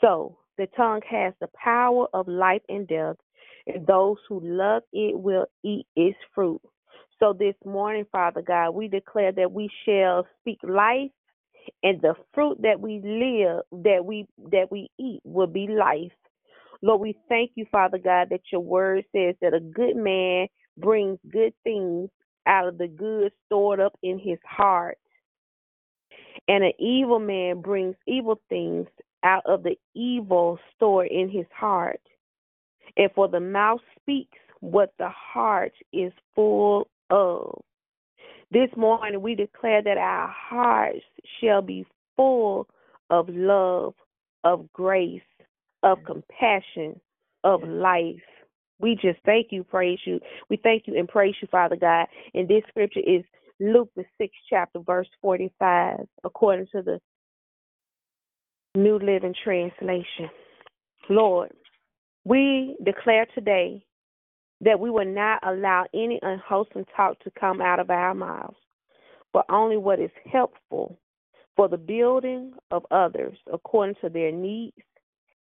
So 0.00 0.38
the 0.58 0.66
tongue 0.76 1.02
has 1.08 1.34
the 1.40 1.48
power 1.62 2.06
of 2.12 2.28
life 2.28 2.62
and 2.68 2.88
death, 2.88 3.16
and 3.66 3.86
those 3.86 4.16
who 4.28 4.40
love 4.42 4.82
it 4.92 5.18
will 5.18 5.46
eat 5.64 5.86
its 5.96 6.18
fruit. 6.34 6.60
So 7.18 7.32
this 7.32 7.54
morning, 7.64 8.06
Father 8.12 8.42
God, 8.42 8.70
we 8.70 8.88
declare 8.88 9.32
that 9.32 9.52
we 9.52 9.70
shall 9.84 10.26
speak 10.40 10.58
life 10.62 11.10
and 11.82 12.00
the 12.00 12.14
fruit 12.34 12.58
that 12.62 12.80
we 12.80 13.00
live 13.02 13.62
that 13.84 14.04
we 14.04 14.26
that 14.50 14.70
we 14.70 14.88
eat 14.98 15.20
will 15.24 15.46
be 15.46 15.66
life. 15.68 16.12
Lord, 16.82 17.00
we 17.00 17.16
thank 17.28 17.52
you, 17.54 17.66
Father 17.70 17.98
God, 17.98 18.28
that 18.30 18.42
your 18.52 18.60
word 18.60 19.04
says 19.14 19.34
that 19.40 19.54
a 19.54 19.60
good 19.60 19.96
man 19.96 20.48
brings 20.78 21.18
good 21.30 21.54
things 21.64 22.10
out 22.46 22.68
of 22.68 22.78
the 22.78 22.88
good 22.88 23.32
stored 23.46 23.80
up 23.80 23.98
in 24.02 24.18
his 24.18 24.38
heart. 24.44 24.98
And 26.48 26.62
an 26.64 26.72
evil 26.78 27.18
man 27.18 27.60
brings 27.60 27.96
evil 28.06 28.40
things 28.48 28.86
out 29.24 29.42
of 29.46 29.62
the 29.62 29.76
evil 29.94 30.58
stored 30.74 31.08
in 31.08 31.28
his 31.28 31.46
heart. 31.54 32.00
And 32.96 33.10
for 33.14 33.28
the 33.28 33.40
mouth 33.40 33.80
speaks 34.00 34.38
what 34.60 34.92
the 34.98 35.08
heart 35.08 35.72
is 35.92 36.12
full 36.34 36.88
of. 37.10 37.60
This 38.50 38.70
morning 38.76 39.22
we 39.22 39.34
declare 39.34 39.82
that 39.82 39.98
our 39.98 40.28
hearts 40.28 41.04
shall 41.40 41.62
be 41.62 41.84
full 42.16 42.68
of 43.10 43.28
love, 43.28 43.94
of 44.44 44.72
grace, 44.72 45.20
of 45.86 45.98
compassion, 46.04 47.00
of 47.44 47.62
life. 47.62 48.16
We 48.78 48.96
just 48.96 49.18
thank 49.24 49.48
you, 49.50 49.62
praise 49.64 50.00
you. 50.04 50.20
We 50.50 50.58
thank 50.62 50.86
you 50.86 50.98
and 50.98 51.08
praise 51.08 51.34
you, 51.40 51.48
Father 51.50 51.76
God. 51.76 52.06
And 52.34 52.48
this 52.48 52.62
scripture 52.68 53.00
is 53.06 53.22
Luke, 53.60 53.88
the 53.96 54.04
sixth 54.18 54.36
chapter, 54.50 54.80
verse 54.80 55.08
45, 55.22 56.00
according 56.24 56.66
to 56.72 56.82
the 56.82 57.00
New 58.74 58.98
Living 58.98 59.34
Translation. 59.42 60.28
Lord, 61.08 61.52
we 62.24 62.76
declare 62.84 63.26
today 63.34 63.82
that 64.60 64.80
we 64.80 64.90
will 64.90 65.06
not 65.06 65.38
allow 65.46 65.86
any 65.94 66.18
unwholesome 66.20 66.84
talk 66.96 67.18
to 67.20 67.30
come 67.38 67.60
out 67.60 67.78
of 67.78 67.90
our 67.90 68.14
mouths, 68.14 68.56
but 69.32 69.46
only 69.48 69.76
what 69.76 70.00
is 70.00 70.10
helpful 70.30 70.98
for 71.54 71.68
the 71.68 71.78
building 71.78 72.52
of 72.70 72.84
others 72.90 73.38
according 73.52 73.94
to 74.02 74.08
their 74.08 74.32
needs, 74.32 74.74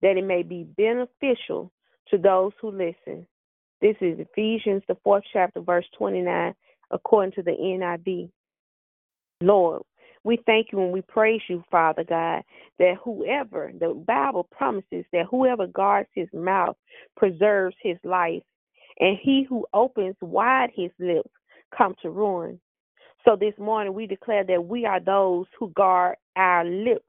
that 0.02 0.16
it 0.16 0.24
may 0.24 0.42
be 0.42 0.64
beneficial 0.76 1.72
to 2.10 2.18
those 2.18 2.52
who 2.60 2.70
listen. 2.70 3.26
This 3.80 3.96
is 4.00 4.18
Ephesians, 4.18 4.82
the 4.86 4.96
fourth 5.02 5.24
chapter, 5.32 5.60
verse 5.60 5.86
29, 5.96 6.54
according 6.90 7.32
to 7.32 7.42
the 7.42 7.52
NIV. 7.52 8.30
Lord, 9.40 9.82
we 10.24 10.38
thank 10.46 10.68
you 10.70 10.80
and 10.80 10.92
we 10.92 11.02
praise 11.02 11.40
you, 11.48 11.64
Father 11.70 12.04
God, 12.04 12.42
that 12.78 12.94
whoever, 13.02 13.72
the 13.78 13.94
Bible 14.06 14.44
promises 14.44 15.04
that 15.12 15.26
whoever 15.30 15.66
guards 15.66 16.08
his 16.14 16.28
mouth 16.32 16.76
preserves 17.16 17.74
his 17.82 17.96
life, 18.04 18.42
and 19.00 19.18
he 19.20 19.44
who 19.48 19.66
opens 19.72 20.16
wide 20.20 20.70
his 20.74 20.90
lips 21.00 21.30
come 21.76 21.94
to 22.02 22.10
ruin. 22.10 22.60
So 23.24 23.36
this 23.36 23.54
morning 23.58 23.94
we 23.94 24.06
declare 24.06 24.44
that 24.44 24.64
we 24.64 24.84
are 24.84 25.00
those 25.00 25.46
who 25.58 25.70
guard 25.70 26.16
our 26.36 26.64
lips, 26.64 27.04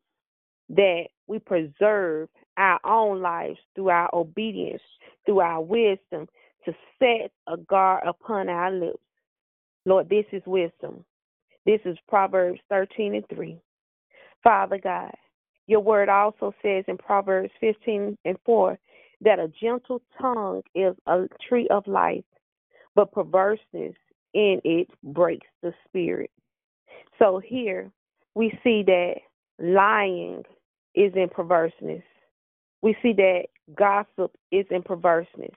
that 0.70 1.06
we 1.28 1.40
preserve 1.40 2.30
our 2.58 2.80
own 2.84 3.22
lives 3.22 3.60
through 3.76 3.90
our 3.90 4.10
obedience, 4.14 4.82
through 5.26 5.40
our 5.40 5.62
wisdom, 5.62 6.28
to 6.66 6.74
set 7.00 7.32
a 7.48 7.58
guard 7.58 8.04
upon 8.06 8.50
our 8.50 8.72
lips. 8.72 9.00
Lord, 9.86 10.10
this 10.10 10.26
is 10.32 10.42
wisdom. 10.46 11.04
This 11.66 11.82
is 11.86 11.98
Proverbs 12.08 12.60
13 12.70 13.16
and 13.16 13.26
3. 13.34 13.58
Father 14.44 14.78
God, 14.82 15.12
your 15.68 15.80
word 15.80 16.10
also 16.10 16.54
says 16.62 16.84
in 16.88 16.98
Proverbs 16.98 17.52
15 17.60 18.18
and 18.26 18.38
4 18.46 18.78
that 19.22 19.40
a 19.40 19.52
gentle 19.62 20.02
tongue 20.22 20.62
is 20.76 20.94
a 21.08 21.28
tree 21.48 21.68
of 21.70 21.88
life, 21.88 22.26
but 22.96 23.12
perverseness 23.12 23.96
in 24.34 24.60
it 24.64 24.90
breaks 25.04 25.48
the 25.62 25.74
spirit. 25.88 26.32
So 27.20 27.40
here 27.40 27.92
we 28.36 28.52
see 28.64 28.84
that 28.84 29.16
lying 29.60 30.44
is 30.96 31.14
in 31.16 31.30
perverseness. 31.30 32.04
We 32.84 32.98
see 33.04 33.14
that 33.16 33.46
gossip 33.78 34.34
is 34.52 34.68
in 34.72 34.84
perverseness. 34.84 35.56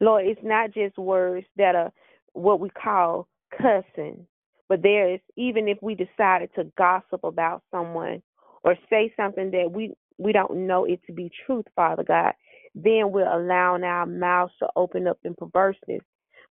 Lord, 0.00 0.26
it's 0.26 0.42
not 0.44 0.72
just 0.74 0.98
words 0.98 1.46
that 1.58 1.76
are 1.76 1.92
what 2.34 2.60
we 2.60 2.70
call 2.70 3.28
cussing, 3.56 4.26
but 4.68 4.82
there 4.82 5.14
is 5.14 5.20
even 5.36 5.68
if 5.68 5.78
we 5.82 5.96
decided 5.96 6.50
to 6.56 6.72
gossip 6.78 7.24
about 7.24 7.62
someone 7.72 8.22
or 8.64 8.76
say 8.90 9.14
something 9.16 9.52
that 9.52 9.72
we 9.72 9.94
we 10.18 10.32
don't 10.32 10.66
know 10.66 10.86
it 10.86 11.00
to 11.08 11.14
be 11.14 11.30
truth, 11.46 11.66
Father 11.76 12.04
God, 12.04 12.34
then 12.74 13.12
we're 13.12 13.30
allowing 13.30 13.84
our 13.84 14.06
mouths 14.06 14.54
to 14.60 14.68
open 14.76 15.08
up 15.08 15.18
in 15.24 15.34
perverseness. 15.36 16.02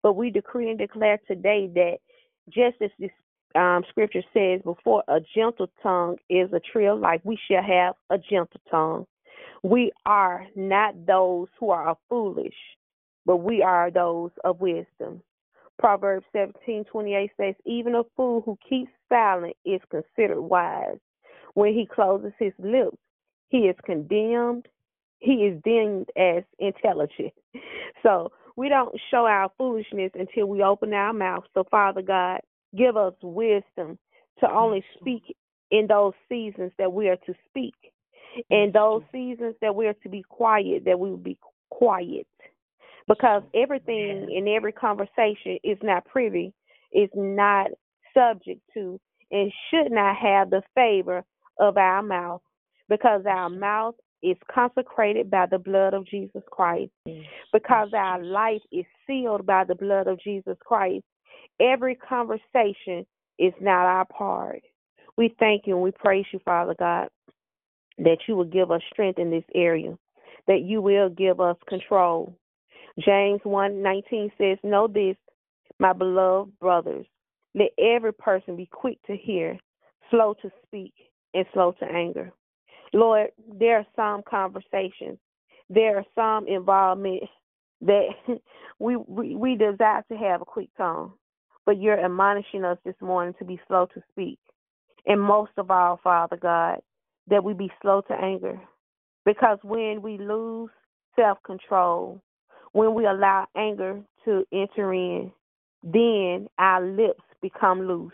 But 0.04 0.16
we 0.16 0.32
decree 0.32 0.70
and 0.70 0.80
declare 0.80 1.20
today 1.28 1.70
that 1.76 1.98
just 2.50 2.78
as 2.84 2.92
this 3.00 3.12
um, 3.56 3.84
scripture 3.90 4.24
says 4.34 4.62
before, 4.64 5.04
a 5.10 5.20
gentle 5.36 5.70
tongue 5.84 6.18
is 6.30 6.52
a 6.54 6.62
tree 6.74 6.88
of 6.88 7.00
life. 7.00 7.22
We 7.26 7.40
shall 7.50 7.64
have 7.64 7.96
a 8.12 8.20
gentle 8.20 8.62
tongue. 8.72 9.08
We 9.64 9.92
are 10.06 10.48
not 10.56 11.06
those 11.06 11.48
who 11.60 11.72
are 11.72 11.98
foolish, 12.10 12.56
but 13.26 13.38
we 13.38 13.62
are 13.62 13.92
those 13.92 14.32
of 14.44 14.62
wisdom. 14.62 15.22
Proverbs 15.80 16.26
seventeen 16.34 16.86
twenty 16.86 17.16
eight 17.16 17.32
says, 17.38 17.56
Even 17.66 17.96
a 17.96 18.04
fool 18.16 18.42
who 18.42 18.58
keeps 18.68 18.92
silent 19.10 19.56
is 19.66 19.82
considered 19.92 20.42
wise. 20.42 20.98
When 21.56 21.74
he 21.74 21.86
closes 21.86 22.34
his 22.40 22.54
lips, 22.60 22.98
he 23.50 23.60
is 23.60 23.76
condemned. 23.86 24.68
He 25.20 25.46
is 25.46 25.62
deemed 25.64 26.10
as 26.18 26.44
intelligent. 26.60 27.34
So 28.04 28.32
we 28.56 28.70
don't 28.70 28.96
show 29.12 29.26
our 29.26 29.52
foolishness 29.58 30.12
until 30.16 30.48
we 30.48 30.64
open 30.64 30.94
our 30.94 31.14
mouth. 31.14 31.44
So, 31.54 31.66
Father 31.70 32.02
God, 32.02 32.42
give 32.78 32.98
us 32.98 33.14
wisdom 33.22 34.00
to 34.40 34.52
only 34.52 34.84
speak 35.00 35.36
in 35.72 35.88
those 35.88 36.14
seasons 36.30 36.72
that 36.80 36.94
we 36.94 37.10
are 37.10 37.18
to 37.26 37.34
speak. 37.50 37.76
In 38.50 38.72
those 38.74 39.02
seasons 39.12 39.56
that 39.62 39.76
we 39.76 39.88
are 39.88 39.96
to 40.04 40.10
be 40.10 40.24
quiet, 40.24 40.86
that 40.86 41.00
we 41.00 41.10
will 41.10 41.18
be 41.18 41.38
quiet. 41.70 42.28
Because 43.08 43.42
everything 43.56 44.30
in 44.32 44.48
every 44.48 44.72
conversation 44.72 45.58
is 45.64 45.78
not 45.82 46.06
privy, 46.06 46.54
is 46.94 47.10
not 47.16 47.72
subject 48.14 48.62
to, 48.74 49.00
and 49.32 49.52
should 49.70 49.92
not 49.92 50.16
have 50.16 50.50
the 50.50 50.62
favor 50.76 51.24
of 51.60 51.78
our 51.78 52.04
mouth. 52.04 52.42
Because 52.88 53.24
our 53.28 53.50
mouth 53.50 53.96
is 54.22 54.38
consecrated 54.54 55.30
by 55.30 55.46
the 55.46 55.58
blood 55.60 55.94
of 55.94 56.06
Jesus 56.06 56.44
Christ. 56.52 56.92
Because 57.52 57.90
our 57.96 58.24
life 58.24 58.62
is 58.72 58.86
sealed 59.08 59.46
by 59.46 59.64
the 59.64 59.76
blood 59.76 60.08
of 60.08 60.20
Jesus 60.20 60.58
Christ. 60.66 61.06
Every 61.60 61.96
conversation 61.96 63.06
is 63.38 63.54
not 63.60 63.86
our 63.86 64.06
part. 64.06 64.62
We 65.18 65.36
thank 65.40 65.68
you 65.68 65.76
and 65.76 65.84
we 65.84 65.92
praise 65.92 66.26
you, 66.32 66.40
Father 66.46 66.76
God, 66.78 67.10
that 68.00 68.18
you 68.28 68.36
will 68.36 68.46
give 68.46 68.72
us 68.72 68.82
strength 68.92 69.20
in 69.20 69.30
this 69.30 69.44
area, 69.54 69.98
that 70.48 70.62
you 70.62 70.82
will 70.82 71.10
give 71.10 71.40
us 71.40 71.58
control, 71.68 72.34
James 73.00 73.42
1:19 73.44 74.32
says, 74.38 74.58
"Know 74.64 74.88
this, 74.88 75.16
my 75.80 75.94
beloved 75.94 76.58
brothers, 76.60 77.06
let 77.54 77.72
every 77.78 78.14
person 78.14 78.56
be 78.56 78.66
quick 78.66 79.02
to 79.04 79.16
hear, 79.16 79.58
slow 80.10 80.34
to 80.36 80.52
speak, 80.64 80.94
and 81.34 81.46
slow 81.54 81.72
to 81.74 81.86
anger." 81.86 82.32
Lord, 82.94 83.32
there 83.48 83.78
are 83.78 83.86
some 83.96 84.24
conversations, 84.24 85.20
there 85.70 85.98
are 85.98 86.06
some 86.16 86.48
involvement 86.48 87.24
that 87.82 88.10
we, 88.80 88.98
we 88.98 89.36
we 89.36 89.56
desire 89.56 90.04
to 90.10 90.18
have 90.18 90.42
a 90.42 90.46
quick 90.46 90.70
tongue, 90.76 91.14
but 91.66 91.80
you're 91.80 92.00
admonishing 92.04 92.66
us 92.66 92.80
this 92.84 93.00
morning 93.02 93.34
to 93.36 93.46
be 93.46 93.60
slow 93.68 93.86
to 93.88 94.04
speak, 94.10 94.40
and 95.06 95.22
most 95.22 95.52
of 95.58 95.72
all, 95.72 95.98
Father 95.98 96.38
God, 96.38 96.82
that 97.30 97.44
we 97.44 97.54
be 97.54 97.72
slow 97.82 98.02
to 98.02 98.14
anger, 98.14 98.60
because 99.26 99.60
when 99.64 100.02
we 100.02 100.18
lose 100.18 100.70
self 101.16 101.38
control, 101.44 102.22
when 102.72 102.94
we 102.94 103.06
allow 103.06 103.48
anger 103.56 104.02
to 104.26 104.46
enter 104.52 104.94
in, 104.94 105.32
then 105.84 106.48
our 106.58 106.86
lips 106.86 107.24
become 107.42 107.88
loose. 107.88 108.14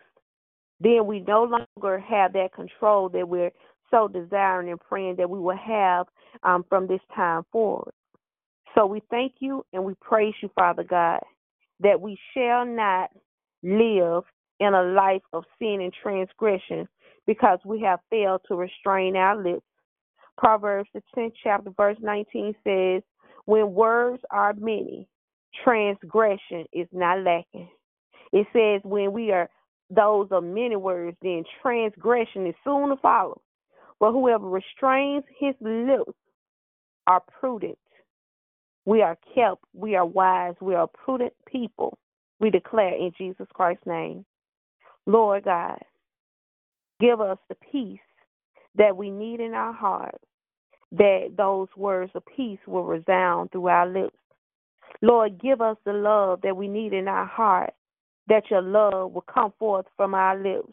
Then 0.80 1.06
we 1.06 1.22
no 1.22 1.44
longer 1.44 2.00
have 2.00 2.34
that 2.34 2.54
control 2.54 3.10
that 3.10 3.28
we're 3.28 3.52
so 3.92 4.08
desiring 4.08 4.70
and 4.70 4.80
praying 4.80 5.16
that 5.18 5.30
we 5.30 5.40
will 5.40 5.58
have 5.58 6.08
um, 6.44 6.66
from 6.68 6.88
this 6.88 7.00
time 7.16 7.44
forward. 7.52 7.94
So 8.76 8.86
we 8.86 9.02
thank 9.10 9.36
you 9.40 9.66
and 9.74 9.86
we 9.86 9.94
praise 10.02 10.34
you, 10.42 10.50
Father 10.54 10.84
God, 10.84 11.22
that 11.80 12.00
we 12.00 12.18
shall 12.34 12.66
not 12.66 13.10
live 13.64 14.24
in 14.60 14.74
a 14.74 14.84
life 14.84 15.22
of 15.34 15.44
sin 15.60 15.80
and 15.82 15.94
transgression 15.94 16.88
because 17.28 17.60
we 17.66 17.82
have 17.82 18.00
failed 18.10 18.42
to 18.48 18.56
restrain 18.56 19.16
our 19.16 19.42
lips. 19.42 19.66
Proverbs, 20.38 20.90
the 20.94 21.02
10th 21.16 21.34
chapter, 21.44 21.72
verse 21.76 21.98
19 22.02 22.54
says, 22.64 23.02
when 23.46 23.74
words 23.74 24.22
are 24.32 24.54
many, 24.54 25.08
transgression 25.64 26.66
is 26.74 26.88
not 26.92 27.20
lacking. 27.20 27.70
It 28.34 28.48
says 28.52 28.82
when 28.84 29.14
we 29.14 29.32
are 29.32 29.50
those 29.90 30.28
of 30.32 30.44
many 30.44 30.76
words, 30.76 31.16
then 31.22 31.44
transgression 31.62 32.48
is 32.48 32.56
soon 32.64 32.90
to 32.90 32.98
follow. 32.98 33.42
But 34.00 34.12
whoever 34.12 34.50
restrains 34.50 35.24
his 35.40 35.56
lips 35.62 36.12
are 37.08 37.22
prudent. 37.40 37.78
We 38.86 39.02
are 39.02 39.18
kept. 39.34 39.64
We 39.74 39.96
are 39.96 40.06
wise. 40.06 40.56
We 40.60 40.76
are 40.76 40.88
prudent 40.88 41.34
people. 41.48 41.98
We 42.40 42.50
declare 42.50 42.96
in 42.96 43.12
Jesus 43.18 43.48
Christ's 43.54 43.86
name. 43.86 44.26
Lord 45.06 45.46
God, 45.46 45.80
give 47.00 47.22
us 47.22 47.38
the 47.50 47.56
peace 47.72 48.00
that 48.76 48.96
we 48.96 49.10
need 49.10 49.40
in 49.40 49.54
our 49.54 49.74
hearts 49.74 50.24
that 50.92 51.34
those 51.38 51.68
words 51.76 52.12
of 52.16 52.24
peace 52.36 52.60
will 52.68 52.84
resound 52.84 53.52
through 53.52 53.68
our 53.68 53.88
lips. 53.88 54.16
Lord, 55.02 55.40
give 55.42 55.62
us 55.62 55.78
the 55.86 55.94
love 55.94 56.40
that 56.44 56.56
we 56.56 56.68
need 56.68 56.94
in 56.94 57.08
our 57.08 57.26
heart, 57.26 57.74
that 58.28 58.50
your 58.50 58.62
love 58.62 59.12
will 59.12 59.26
come 59.34 59.54
forth 59.60 59.86
from 59.98 60.14
our 60.14 60.38
lips. 60.38 60.72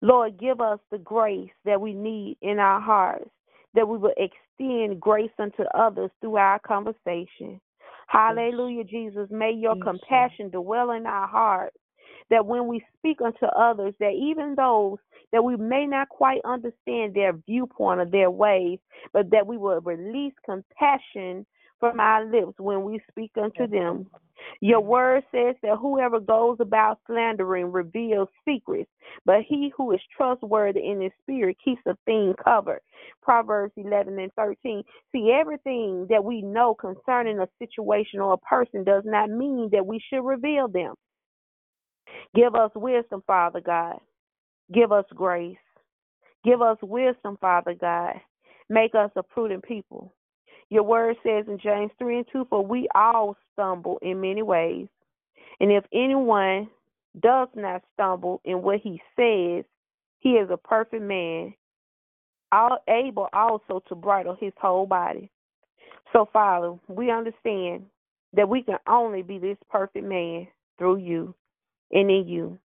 Lord, 0.00 0.38
give 0.38 0.60
us 0.60 0.78
the 0.90 0.98
grace 0.98 1.50
that 1.64 1.80
we 1.80 1.94
need 1.94 2.36
in 2.42 2.58
our 2.58 2.80
hearts, 2.80 3.30
that 3.74 3.86
we 3.86 3.98
will 3.98 4.14
extend 4.16 5.00
grace 5.00 5.30
unto 5.38 5.62
others 5.74 6.10
through 6.20 6.36
our 6.36 6.58
conversation. 6.60 7.60
Hallelujah, 8.06 8.84
Jesus. 8.84 9.28
May 9.30 9.52
your 9.52 9.76
compassion 9.76 10.50
dwell 10.50 10.92
in 10.92 11.06
our 11.06 11.26
hearts 11.26 11.76
that 12.30 12.46
when 12.46 12.66
we 12.66 12.84
speak 12.98 13.20
unto 13.20 13.46
others, 13.46 13.94
that 14.00 14.12
even 14.12 14.54
those 14.56 14.98
that 15.32 15.42
we 15.42 15.56
may 15.56 15.86
not 15.86 16.08
quite 16.08 16.40
understand 16.44 17.14
their 17.14 17.32
viewpoint 17.46 18.00
or 18.00 18.06
their 18.06 18.30
ways, 18.30 18.78
but 19.12 19.30
that 19.30 19.46
we 19.46 19.56
will 19.56 19.80
release 19.80 20.34
compassion 20.44 21.44
from 21.80 22.00
our 22.00 22.24
lips 22.24 22.54
when 22.58 22.84
we 22.84 23.00
speak 23.10 23.32
unto 23.36 23.66
them. 23.66 24.06
Your 24.60 24.80
mm-hmm. 24.80 24.88
word 24.88 25.24
says 25.32 25.56
that 25.62 25.78
whoever 25.80 26.20
goes 26.20 26.58
about 26.60 27.00
slandering 27.06 27.72
reveals 27.72 28.28
secrets, 28.44 28.90
but 29.24 29.42
he 29.46 29.72
who 29.76 29.92
is 29.92 30.00
trustworthy 30.16 30.86
in 30.86 31.00
his 31.00 31.12
spirit 31.22 31.56
keeps 31.64 31.82
a 31.86 31.96
thing 32.04 32.34
covered. 32.42 32.80
Proverbs 33.22 33.72
11 33.76 34.18
and 34.18 34.32
13. 34.34 34.82
See, 35.12 35.32
everything 35.32 36.06
that 36.10 36.24
we 36.24 36.42
know 36.42 36.74
concerning 36.74 37.38
a 37.38 37.48
situation 37.58 38.20
or 38.20 38.34
a 38.34 38.38
person 38.38 38.84
does 38.84 39.02
not 39.04 39.30
mean 39.30 39.68
that 39.72 39.86
we 39.86 40.00
should 40.08 40.24
reveal 40.24 40.68
them. 40.68 40.94
Give 42.34 42.54
us 42.54 42.70
wisdom, 42.74 43.22
Father 43.26 43.60
God. 43.60 43.98
Give 44.72 44.92
us 44.92 45.04
grace. 45.14 45.56
Give 46.44 46.62
us 46.62 46.78
wisdom, 46.82 47.38
Father 47.40 47.74
God. 47.74 48.14
Make 48.68 48.94
us 48.94 49.10
a 49.16 49.22
prudent 49.22 49.64
people. 49.64 50.12
Your 50.70 50.82
word 50.82 51.16
says 51.22 51.44
in 51.48 51.58
James 51.62 51.92
3 51.98 52.18
and 52.18 52.26
2 52.32 52.46
For 52.48 52.64
we 52.64 52.88
all 52.94 53.36
stumble 53.52 53.98
in 54.02 54.20
many 54.20 54.42
ways. 54.42 54.88
And 55.60 55.70
if 55.70 55.84
anyone 55.92 56.68
does 57.20 57.48
not 57.54 57.82
stumble 57.94 58.40
in 58.44 58.62
what 58.62 58.80
he 58.80 59.00
says, 59.16 59.64
he 60.20 60.30
is 60.30 60.48
a 60.50 60.56
perfect 60.56 61.02
man, 61.02 61.54
all 62.50 62.78
able 62.88 63.28
also 63.32 63.82
to 63.88 63.94
bridle 63.94 64.36
his 64.38 64.52
whole 64.58 64.86
body. 64.86 65.30
So, 66.12 66.28
Father, 66.32 66.74
we 66.88 67.10
understand 67.10 67.84
that 68.32 68.48
we 68.48 68.62
can 68.62 68.78
only 68.88 69.22
be 69.22 69.38
this 69.38 69.58
perfect 69.70 70.04
man 70.04 70.48
through 70.78 70.96
you 70.96 71.34
and 71.92 72.10
in 72.10 72.28
you. 72.28 72.58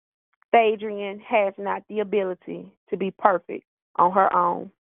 Phadrian 0.54 1.20
has 1.20 1.52
not 1.58 1.82
the 1.88 2.00
ability 2.00 2.72
to 2.90 2.96
be 2.96 3.10
perfect 3.10 3.64
on 3.96 4.12
her 4.12 4.34
own. 4.34 4.70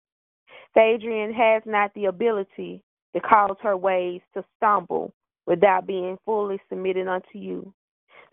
Phadrian 0.76 1.34
has 1.34 1.62
not 1.66 1.92
the 1.94 2.06
ability 2.06 2.82
to 3.14 3.20
cause 3.20 3.56
her 3.62 3.76
ways 3.76 4.20
to 4.34 4.44
stumble 4.56 5.12
without 5.46 5.86
being 5.86 6.18
fully 6.24 6.60
submitted 6.68 7.08
unto 7.08 7.38
you. 7.38 7.72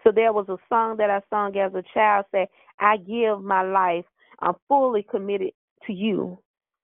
So 0.04 0.12
there 0.12 0.34
was 0.34 0.48
a 0.50 0.58
song 0.70 0.98
that 0.98 1.10
I 1.10 1.22
sung 1.30 1.58
as 1.58 1.74
a 1.74 1.84
child 1.94 2.26
say, 2.32 2.48
I 2.80 2.98
give 2.98 3.41
my 3.41 3.63
life. 3.63 4.06
I'm 4.39 4.56
fully 4.68 5.04
committed 5.04 5.52
to 5.88 5.94
you. 5.94 6.38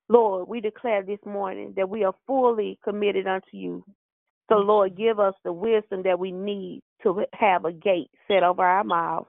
Lord, 0.09 0.47
we 0.47 0.59
declare 0.59 1.03
this 1.03 1.19
morning 1.25 1.73
that 1.77 1.89
we 1.89 2.03
are 2.03 2.15
fully 2.25 2.79
committed 2.83 3.27
unto 3.27 3.55
you. 3.55 3.83
So, 4.49 4.55
mm. 4.55 4.67
Lord, 4.67 4.97
give 4.97 5.19
us 5.19 5.33
the 5.43 5.53
wisdom 5.53 6.03
that 6.03 6.19
we 6.19 6.31
need 6.31 6.81
to 7.03 7.25
have 7.33 7.65
a 7.65 7.71
gate 7.71 8.09
set 8.27 8.43
over 8.43 8.63
our 8.63 8.83
mouths. 8.83 9.27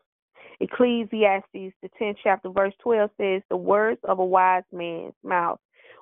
Ecclesiastes, 0.61 1.75
the 1.83 1.91
10th 2.01 2.17
chapter, 2.23 2.49
verse 2.49 2.75
12 2.83 3.11
says, 3.19 3.43
The 3.49 3.57
words 3.57 4.01
of 4.05 4.19
a 4.19 4.25
wise 4.25 4.63
man's 4.73 5.15
mouth 5.25 5.59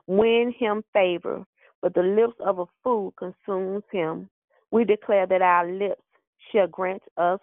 win 0.07 0.53
him 0.59 0.83
favor, 0.93 1.45
but 1.81 1.95
the 1.95 2.03
lips 2.03 2.37
of 2.45 2.59
a 2.59 2.67
fool 2.83 3.15
consumes 3.17 3.85
him. 3.91 4.29
We 4.71 4.85
declare 4.85 5.27
that 5.27 5.43
our 5.43 5.71
lips 5.71 6.03
shall 6.53 6.67
grant 6.67 7.03
us 7.17 7.41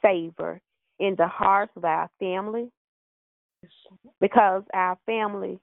favor 0.00 0.60
in 0.98 1.14
the 1.16 1.26
hearts 1.26 1.72
of 1.76 1.84
our 1.84 2.08
family 2.18 2.70
because 4.20 4.62
our 4.72 4.98
family 5.06 5.58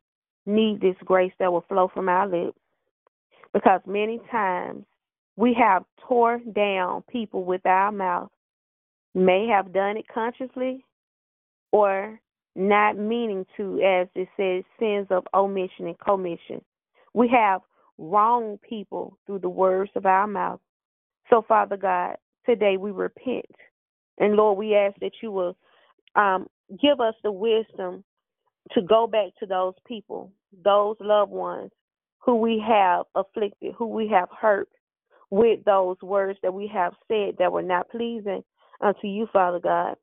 need 0.45 0.81
this 0.81 0.95
grace 1.03 1.33
that 1.39 1.51
will 1.51 1.65
flow 1.67 1.89
from 1.93 2.09
our 2.09 2.27
lips. 2.27 2.57
Because 3.53 3.81
many 3.85 4.19
times 4.31 4.85
we 5.37 5.53
have 5.53 5.85
tore 6.07 6.39
down 6.53 7.03
people 7.09 7.45
with 7.45 7.65
our 7.65 7.91
mouth, 7.91 8.31
may 9.13 9.47
have 9.47 9.71
done 9.71 9.95
it 9.95 10.05
consciously 10.13 10.83
or 11.71 12.19
not 12.55 12.97
meaning 12.97 13.45
to, 13.55 13.79
as 13.81 14.07
it 14.15 14.27
says, 14.35 14.63
sins 14.79 15.07
of 15.11 15.25
omission 15.33 15.87
and 15.87 15.99
commission. 15.99 16.59
We 17.13 17.27
have 17.29 17.61
wrong 17.99 18.59
people 18.67 19.17
through 19.25 19.39
the 19.39 19.49
words 19.49 19.91
of 19.95 20.05
our 20.05 20.27
mouth. 20.27 20.59
So, 21.29 21.45
Father 21.47 21.77
God, 21.77 22.15
today 22.45 22.77
we 22.77 22.91
repent. 22.91 23.45
And 24.17 24.35
Lord, 24.35 24.57
we 24.57 24.75
ask 24.75 24.99
that 25.01 25.11
you 25.21 25.31
will 25.31 25.55
um, 26.15 26.47
give 26.81 26.99
us 26.99 27.13
the 27.23 27.31
wisdom 27.31 28.03
to 28.71 28.81
go 28.81 29.05
back 29.05 29.29
to 29.39 29.45
those 29.45 29.75
people, 29.85 30.31
those 30.63 30.95
loved 30.99 31.31
ones 31.31 31.71
who 32.19 32.35
we 32.37 32.63
have 32.67 33.05
afflicted, 33.13 33.75
who 33.77 33.87
we 33.87 34.07
have 34.07 34.29
hurt 34.31 34.67
with 35.29 35.63
those 35.65 35.97
words 36.01 36.39
that 36.43 36.53
we 36.53 36.67
have 36.73 36.93
said 37.07 37.35
that 37.39 37.51
were 37.51 37.61
not 37.61 37.89
pleasing 37.89 38.43
unto 38.81 39.07
you, 39.07 39.27
Father 39.31 39.59
God. 39.59 39.95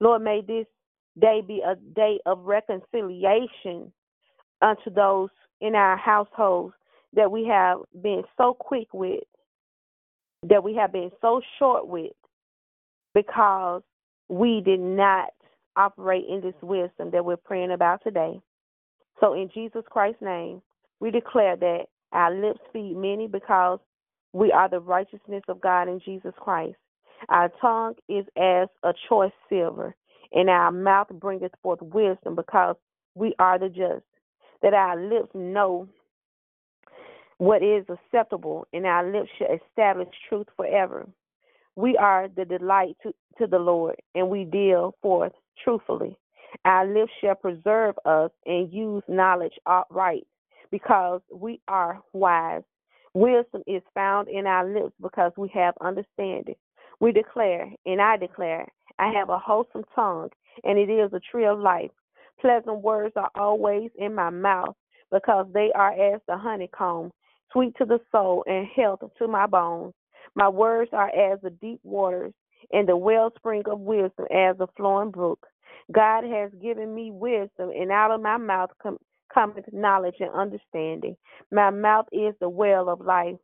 Lord, 0.00 0.22
may 0.22 0.42
this 0.46 0.66
day 1.18 1.42
be 1.46 1.62
a 1.66 1.74
day 1.74 2.18
of 2.26 2.44
reconciliation 2.44 3.92
unto 4.62 4.90
those 4.94 5.30
in 5.60 5.74
our 5.74 5.96
households 5.96 6.74
that 7.14 7.30
we 7.30 7.46
have 7.46 7.78
been 8.02 8.22
so 8.36 8.54
quick 8.54 8.88
with, 8.92 9.24
that 10.48 10.62
we 10.62 10.74
have 10.74 10.92
been 10.92 11.10
so 11.20 11.40
short 11.58 11.88
with, 11.88 12.12
because 13.14 13.82
we 14.28 14.60
did 14.64 14.80
not 14.80 15.30
operate 15.76 16.24
in 16.28 16.40
this 16.40 16.54
wisdom 16.60 17.10
that 17.12 17.24
we're 17.24 17.36
praying 17.36 17.72
about 17.72 18.02
today. 18.02 18.40
So, 19.20 19.32
in 19.32 19.48
Jesus 19.52 19.82
Christ's 19.88 20.22
name, 20.22 20.62
we 21.00 21.10
declare 21.10 21.56
that 21.56 21.86
our 22.12 22.34
lips 22.34 22.60
feed 22.72 22.96
many 22.96 23.26
because 23.26 23.80
we 24.38 24.52
are 24.52 24.68
the 24.68 24.78
righteousness 24.78 25.42
of 25.48 25.60
God 25.60 25.88
in 25.88 26.00
Jesus 26.04 26.32
Christ. 26.38 26.76
Our 27.28 27.50
tongue 27.60 27.94
is 28.08 28.24
as 28.36 28.68
a 28.84 28.92
choice 29.08 29.32
silver, 29.48 29.96
and 30.32 30.48
our 30.48 30.70
mouth 30.70 31.08
bringeth 31.12 31.50
forth 31.60 31.82
wisdom 31.82 32.36
because 32.36 32.76
we 33.16 33.34
are 33.40 33.58
the 33.58 33.68
just. 33.68 34.04
That 34.62 34.74
our 34.74 34.96
lips 34.96 35.30
know 35.34 35.88
what 37.38 37.64
is 37.64 37.84
acceptable, 37.88 38.68
and 38.72 38.86
our 38.86 39.10
lips 39.10 39.28
shall 39.38 39.48
establish 39.52 40.08
truth 40.28 40.46
forever. 40.56 41.08
We 41.74 41.96
are 41.96 42.28
the 42.28 42.44
delight 42.44 42.96
to, 43.02 43.12
to 43.38 43.48
the 43.48 43.58
Lord, 43.58 43.96
and 44.14 44.28
we 44.28 44.44
deal 44.44 44.94
forth 45.02 45.32
truthfully. 45.64 46.16
Our 46.64 46.86
lips 46.86 47.12
shall 47.20 47.34
preserve 47.34 47.96
us 48.04 48.30
and 48.46 48.72
use 48.72 49.02
knowledge 49.08 49.54
outright, 49.66 50.26
because 50.70 51.22
we 51.32 51.60
are 51.66 52.00
wise. 52.12 52.62
Wisdom 53.18 53.64
is 53.66 53.82
found 53.94 54.28
in 54.28 54.46
our 54.46 54.64
lips 54.72 54.94
because 55.02 55.32
we 55.36 55.48
have 55.52 55.74
understanding. 55.80 56.54
We 57.00 57.10
declare, 57.10 57.68
and 57.84 58.00
I 58.00 58.16
declare, 58.16 58.68
I 59.00 59.12
have 59.12 59.28
a 59.28 59.38
wholesome 59.38 59.84
tongue, 59.92 60.28
and 60.62 60.78
it 60.78 60.88
is 60.88 61.12
a 61.12 61.20
tree 61.32 61.44
of 61.46 61.58
life. 61.58 61.90
Pleasant 62.40 62.80
words 62.80 63.14
are 63.16 63.30
always 63.34 63.90
in 63.98 64.14
my 64.14 64.30
mouth, 64.30 64.76
because 65.10 65.46
they 65.52 65.72
are 65.74 66.14
as 66.14 66.20
the 66.28 66.36
honeycomb, 66.36 67.10
sweet 67.52 67.74
to 67.78 67.84
the 67.84 67.98
soul 68.12 68.44
and 68.46 68.68
health 68.76 69.00
to 69.18 69.26
my 69.26 69.46
bones. 69.46 69.94
My 70.36 70.48
words 70.48 70.90
are 70.92 71.08
as 71.08 71.40
the 71.42 71.50
deep 71.50 71.80
waters, 71.82 72.34
and 72.70 72.88
the 72.88 72.96
wellspring 72.96 73.64
of 73.66 73.80
wisdom 73.80 74.26
as 74.30 74.54
a 74.60 74.68
flowing 74.76 75.10
brook. 75.10 75.44
God 75.90 76.22
has 76.22 76.52
given 76.62 76.94
me 76.94 77.10
wisdom, 77.10 77.70
and 77.70 77.90
out 77.90 78.12
of 78.12 78.20
my 78.22 78.36
mouth 78.36 78.70
com- 78.80 78.98
cometh 79.32 79.72
knowledge 79.72 80.16
and 80.20 80.30
understanding. 80.30 81.16
My 81.52 81.70
mouth 81.70 82.06
is 82.12 82.34
the 82.40 82.48
well 82.48 82.88
of 82.88 83.00
life, 83.00 83.36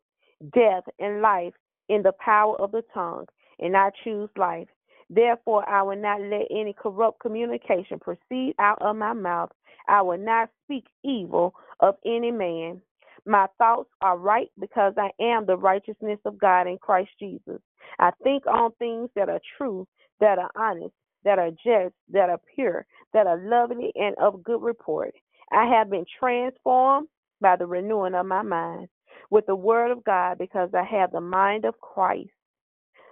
death 0.53 0.85
and 0.99 1.21
life 1.23 1.55
in 1.89 2.03
the 2.03 2.13
power 2.25 2.61
of 2.61 2.73
the 2.73 2.83
tongue, 2.93 3.27
and 3.59 3.77
I 3.77 3.91
choose 4.03 4.31
life. 4.37 4.69
Therefore, 5.11 5.69
I 5.69 5.83
will 5.83 5.97
not 5.97 6.21
let 6.23 6.47
any 6.51 6.75
corrupt 6.77 7.21
communication 7.21 7.99
proceed 8.01 8.55
out 8.59 8.81
of 8.81 8.97
my 8.97 9.13
mouth. 9.13 9.51
I 9.87 10.03
will 10.03 10.19
not 10.19 10.51
speak 10.65 10.87
evil 11.05 11.55
of 11.81 11.97
any 12.07 12.31
man. 12.31 12.81
My 13.27 13.47
thoughts 13.59 13.91
are 14.01 14.19
right 14.19 14.51
because 14.59 14.95
I 14.97 15.11
am 15.23 15.47
the 15.47 15.57
righteousness 15.57 16.19
of 16.25 16.39
God 16.39 16.67
in 16.67 16.79
Christ 16.79 17.11
Jesus. 17.19 17.61
I 17.99 18.11
think 18.23 18.47
on 18.47 18.73
things 18.79 19.11
that 19.15 19.29
are 19.29 19.41
true, 19.57 19.87
that 20.21 20.39
are 20.39 20.51
honest, 20.57 20.95
that 21.25 21.39
are 21.39 21.51
just, 21.51 21.95
that 22.13 22.31
are 22.31 22.41
pure, 22.55 22.87
that 23.13 23.27
are 23.27 23.39
lovely, 23.39 23.93
and 23.95 24.15
of 24.19 24.43
good 24.43 24.63
report. 24.63 25.15
I 25.53 25.67
have 25.67 25.91
been 25.91 26.05
transformed 26.19 27.09
by 27.41 27.57
the 27.57 27.67
renewing 27.67 28.15
of 28.15 28.27
my 28.27 28.43
mind 28.43 28.89
with 29.31 29.47
the 29.47 29.55
word 29.55 29.91
of 29.91 30.05
God 30.05 30.39
because 30.39 30.71
I 30.75 30.85
have 30.85 31.13
the 31.13 31.21
mind 31.21 31.65
of 31.65 31.81
Christ. 31.81 32.31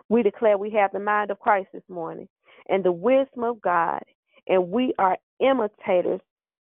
We 0.09 0.23
declare 0.23 0.59
we 0.59 0.71
have 0.71 0.93
the 0.93 1.01
mind 1.01 1.31
of 1.31 1.39
Christ 1.41 1.69
this 1.73 1.83
morning 1.89 2.29
and 2.69 2.85
the 2.85 2.93
wisdom 2.93 3.45
of 3.45 3.61
God, 3.61 4.03
and 4.47 4.71
we 4.71 4.95
are 4.99 5.17
imitators 5.41 6.21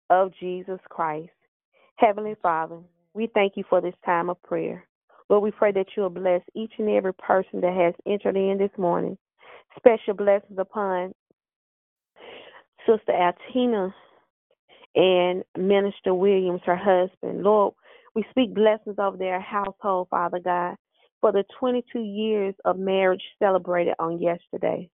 of 0.10 0.31
Jesus 0.39 0.79
Christ. 0.89 1.29
Heavenly 1.95 2.36
Father, 2.41 2.79
we 3.13 3.29
thank 3.34 3.53
you 3.55 3.63
for 3.69 3.81
this 3.81 3.93
time 4.05 4.29
of 4.29 4.41
prayer. 4.43 4.86
Lord, 5.29 5.43
we 5.43 5.51
pray 5.51 5.71
that 5.73 5.88
you'll 5.95 6.10
bless 6.10 6.41
each 6.55 6.73
and 6.77 6.89
every 6.89 7.13
person 7.13 7.62
that 7.62 7.73
has 7.73 7.93
entered 8.05 8.36
in 8.36 8.57
this 8.57 8.77
morning. 8.77 9.17
Special 9.77 10.13
blessings 10.13 10.57
upon 10.57 11.13
Sister 12.86 13.13
Altina 13.13 13.93
and 14.95 15.43
Minister 15.58 16.13
Williams, 16.13 16.62
her 16.65 16.75
husband. 16.75 17.43
Lord, 17.43 17.73
we 18.15 18.25
speak 18.30 18.54
blessings 18.54 18.97
over 18.99 19.17
their 19.17 19.39
household, 19.39 20.08
Father 20.10 20.39
God, 20.39 20.75
for 21.21 21.32
the 21.32 21.43
22 21.60 21.99
years 21.99 22.56
of 22.65 22.77
marriage 22.77 23.21
celebrated 23.39 23.93
on 23.99 24.21
yesterday. 24.21 24.89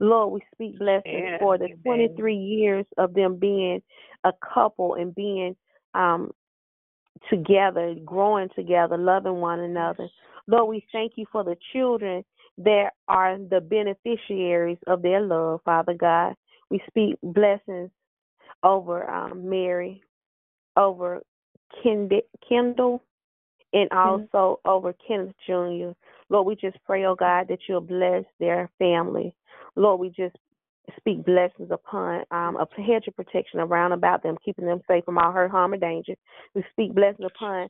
Lord, 0.00 0.32
we 0.32 0.40
speak 0.54 0.78
blessings 0.78 1.38
for 1.40 1.58
the 1.58 1.66
amen. 1.66 1.78
23 1.84 2.36
years 2.36 2.86
of 2.98 3.14
them 3.14 3.38
being 3.38 3.82
a 4.24 4.32
couple 4.54 4.94
and 4.94 5.14
being 5.14 5.56
um, 5.94 6.30
together, 7.30 7.94
growing 8.04 8.48
together, 8.54 8.96
loving 8.96 9.36
one 9.36 9.60
another. 9.60 10.08
Lord, 10.46 10.68
we 10.68 10.86
thank 10.92 11.12
you 11.16 11.26
for 11.30 11.44
the 11.44 11.56
children 11.72 12.24
that 12.58 12.90
are 13.08 13.38
the 13.38 13.60
beneficiaries 13.60 14.78
of 14.86 15.02
their 15.02 15.20
love, 15.20 15.60
Father 15.64 15.94
God. 15.94 16.34
We 16.70 16.80
speak 16.88 17.16
blessings 17.22 17.90
over 18.62 19.08
um, 19.10 19.48
Mary, 19.48 20.02
over 20.76 21.22
Kendall, 21.82 23.02
and 23.72 23.90
also 23.92 24.60
over 24.64 24.94
Kenneth 25.06 25.34
Jr. 25.46 25.92
Lord, 26.28 26.46
we 26.46 26.56
just 26.56 26.78
pray, 26.84 27.04
oh 27.04 27.14
God, 27.14 27.46
that 27.48 27.60
you'll 27.68 27.80
bless 27.80 28.24
their 28.38 28.70
family. 28.78 29.34
Lord, 29.76 30.00
we 30.00 30.08
just 30.10 30.36
speak 30.96 31.24
blessings 31.24 31.70
upon 31.70 32.24
um, 32.30 32.56
a 32.56 32.66
hedge 32.80 33.06
of 33.06 33.16
protection 33.16 33.60
around 33.60 33.92
about 33.92 34.22
them, 34.22 34.36
keeping 34.44 34.66
them 34.66 34.80
safe 34.88 35.04
from 35.04 35.18
all 35.18 35.32
hurt, 35.32 35.50
harm, 35.50 35.72
or 35.72 35.78
danger. 35.78 36.14
We 36.54 36.64
speak 36.72 36.94
blessings 36.94 37.30
upon 37.36 37.68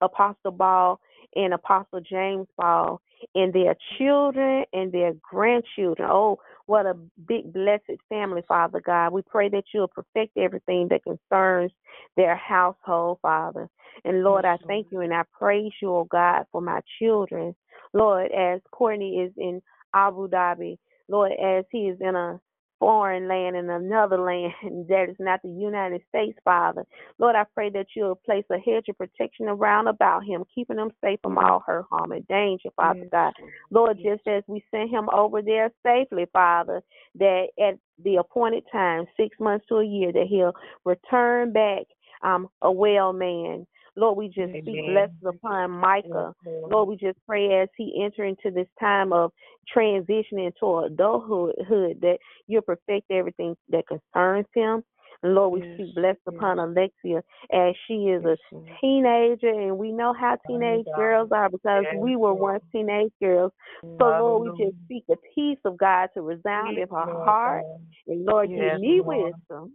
Apostle 0.00 0.52
Ball 0.52 1.00
and 1.34 1.54
Apostle 1.54 2.00
James 2.00 2.46
Ball 2.56 3.00
and 3.34 3.52
their 3.52 3.76
children 3.98 4.64
and 4.72 4.92
their 4.92 5.14
grandchildren. 5.22 6.08
Oh, 6.10 6.38
what 6.66 6.86
a 6.86 6.94
big 7.26 7.52
blessed 7.52 8.00
family, 8.08 8.42
Father 8.48 8.80
God. 8.84 9.12
We 9.12 9.22
pray 9.22 9.48
that 9.50 9.64
you'll 9.72 9.88
perfect 9.88 10.36
everything 10.36 10.88
that 10.88 11.02
concerns 11.02 11.72
their 12.16 12.36
household, 12.36 13.18
Father. 13.22 13.68
And 14.04 14.22
Lord, 14.22 14.44
I 14.44 14.56
thank 14.66 14.88
you 14.90 15.00
and 15.00 15.12
I 15.12 15.22
praise 15.38 15.72
you, 15.82 15.94
oh 15.94 16.08
God, 16.10 16.44
for 16.52 16.60
my 16.60 16.80
children. 16.98 17.54
Lord, 17.92 18.30
as 18.32 18.60
Courtney 18.72 19.16
is 19.16 19.32
in 19.36 19.60
Abu 19.94 20.28
Dhabi, 20.28 20.78
Lord, 21.08 21.32
as 21.32 21.64
he 21.70 21.88
is 21.88 21.98
in 22.00 22.14
a 22.14 22.40
foreign 22.78 23.28
land 23.28 23.56
in 23.56 23.70
another 23.70 24.18
land 24.18 24.52
that 24.88 25.06
is 25.08 25.16
not 25.18 25.40
the 25.42 25.48
United 25.48 26.02
States, 26.08 26.38
Father. 26.44 26.84
Lord, 27.18 27.36
I 27.36 27.44
pray 27.54 27.70
that 27.70 27.86
you'll 27.94 28.16
place 28.16 28.44
a 28.50 28.58
hedge 28.58 28.88
of 28.88 28.98
protection 28.98 29.46
around 29.48 29.88
about 29.88 30.24
him, 30.24 30.44
keeping 30.54 30.78
him 30.78 30.90
safe 31.02 31.18
from 31.22 31.38
all 31.38 31.62
hurt, 31.66 31.86
harm, 31.90 32.12
and 32.12 32.26
danger, 32.28 32.70
Father 32.76 33.00
yes. 33.00 33.08
God. 33.10 33.32
Lord, 33.70 33.98
yes. 33.98 34.16
just 34.16 34.28
as 34.28 34.42
we 34.46 34.64
sent 34.70 34.90
him 34.90 35.08
over 35.12 35.42
there 35.42 35.70
safely, 35.84 36.26
Father, 36.32 36.82
that 37.16 37.46
at 37.60 37.78
the 38.02 38.16
appointed 38.16 38.64
time, 38.72 39.04
six 39.16 39.36
months 39.38 39.66
to 39.68 39.76
a 39.76 39.86
year, 39.86 40.12
that 40.12 40.26
he'll 40.28 40.54
return 40.84 41.52
back 41.52 41.82
um, 42.22 42.48
a 42.62 42.70
well 42.70 43.12
man 43.12 43.66
Lord, 43.96 44.16
we 44.16 44.26
just 44.26 44.50
Amen. 44.50 44.62
speak 44.62 44.86
blessings 44.86 45.36
upon 45.36 45.70
Micah. 45.70 46.34
Lord, 46.44 46.88
we 46.88 46.96
just 46.96 47.18
pray 47.26 47.62
as 47.62 47.68
he 47.76 48.02
enter 48.04 48.24
into 48.24 48.50
this 48.50 48.68
time 48.80 49.12
of 49.12 49.30
transitioning 49.74 50.52
to 50.60 50.78
adulthood 50.86 51.54
that 52.00 52.18
you'll 52.46 52.62
perfect 52.62 53.10
everything 53.10 53.56
that 53.68 53.84
concerns 53.86 54.46
him. 54.54 54.82
And 55.22 55.34
Lord, 55.34 55.52
we 55.52 55.60
yes, 55.60 55.74
speak 55.74 55.94
blessed 55.94 56.18
yes. 56.26 56.34
upon 56.36 56.58
Alexia 56.58 57.22
as 57.52 57.74
she 57.86 57.94
is 57.94 58.22
yes, 58.24 58.36
a 58.52 58.56
teenager, 58.80 59.48
and 59.48 59.78
we 59.78 59.92
know 59.92 60.12
how 60.12 60.36
teenage 60.46 60.86
girls 60.96 61.30
are 61.32 61.48
because 61.48 61.84
we 62.00 62.16
were 62.16 62.34
once 62.34 62.62
teenage 62.72 63.12
girls. 63.22 63.52
So, 63.80 64.04
Lord, 64.04 64.42
we 64.58 64.64
just 64.64 64.76
speak 64.84 65.04
the 65.08 65.16
peace 65.34 65.58
of 65.64 65.78
God 65.78 66.08
to 66.14 66.22
resound 66.22 66.78
in 66.78 66.88
her 66.88 67.24
heart. 67.24 67.64
And 68.06 68.26
Lord, 68.26 68.48
give 68.48 68.80
me 68.80 69.00
wisdom 69.02 69.72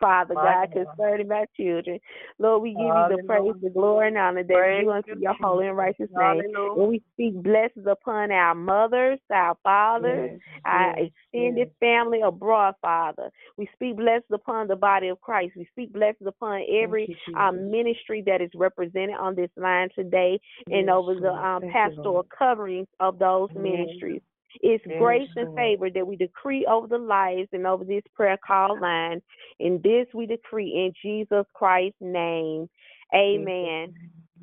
Father 0.00 0.34
God, 0.34 0.68
concerning 0.72 1.28
my 1.28 1.44
children. 1.56 1.98
Lord, 2.38 2.62
we 2.62 2.70
give 2.70 2.80
you 2.80 3.16
the 3.16 3.22
praise, 3.26 3.52
the 3.62 3.70
glory, 3.70 4.08
and 4.08 4.16
honor 4.16 4.42
that 4.42 4.52
praise 4.52 4.82
you 4.82 4.90
unto 4.90 5.18
your 5.18 5.34
holy 5.40 5.68
and 5.68 5.76
righteous 5.76 6.08
name. 6.10 6.42
And 6.76 6.88
we 6.88 7.02
speak 7.12 7.34
blessings 7.42 7.86
upon 7.86 8.32
our 8.32 8.54
mothers, 8.54 9.18
our 9.30 9.56
fathers, 9.62 10.30
yes, 10.32 10.60
our 10.64 10.94
yes, 10.98 11.10
extended 11.32 11.68
yes. 11.68 11.76
family 11.80 12.20
abroad, 12.22 12.74
Father. 12.80 13.30
We 13.58 13.68
speak 13.74 13.96
blessings 13.96 14.24
upon 14.32 14.68
the 14.68 14.76
body 14.76 15.08
of 15.08 15.20
Christ. 15.20 15.52
We 15.56 15.68
speak 15.70 15.92
blessings 15.92 16.26
upon 16.26 16.62
every 16.82 17.16
you, 17.26 17.34
um, 17.34 17.70
ministry 17.70 18.22
that 18.26 18.40
is 18.40 18.50
represented 18.54 19.16
on 19.20 19.34
this 19.34 19.50
line 19.56 19.88
today 19.94 20.40
and 20.68 20.88
over 20.88 21.14
the 21.14 21.32
um, 21.32 21.62
pastoral 21.72 22.26
coverings 22.36 22.88
of 23.00 23.18
those 23.18 23.50
ministries. 23.54 24.22
It's 24.60 24.84
yes, 24.86 24.98
grace 24.98 25.28
and 25.36 25.54
favor 25.56 25.90
that 25.90 26.06
we 26.06 26.16
decree 26.16 26.66
over 26.66 26.86
the 26.86 26.98
lives 26.98 27.48
and 27.52 27.66
over 27.66 27.84
this 27.84 28.02
prayer 28.14 28.38
call 28.44 28.80
line. 28.80 29.22
And 29.58 29.82
this 29.82 30.06
we 30.14 30.26
decree 30.26 30.68
in 30.68 30.92
Jesus 31.02 31.46
Christ's 31.54 31.96
name. 32.00 32.68
Amen. 33.14 33.94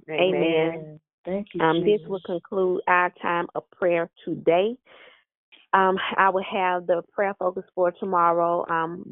Amen. 0.09 0.19
Amen. 0.19 0.99
Thank 1.25 1.47
you. 1.53 1.61
Um, 1.61 1.83
this 1.83 1.99
will 2.07 2.21
conclude 2.25 2.81
our 2.87 3.11
time 3.21 3.47
of 3.55 3.69
prayer 3.71 4.09
today. 4.25 4.77
Um, 5.73 5.97
I 6.15 6.29
will 6.29 6.43
have 6.49 6.87
the 6.87 7.03
prayer 7.13 7.35
focus 7.37 7.65
for 7.75 7.91
tomorrow 7.91 8.65
um, 8.69 9.03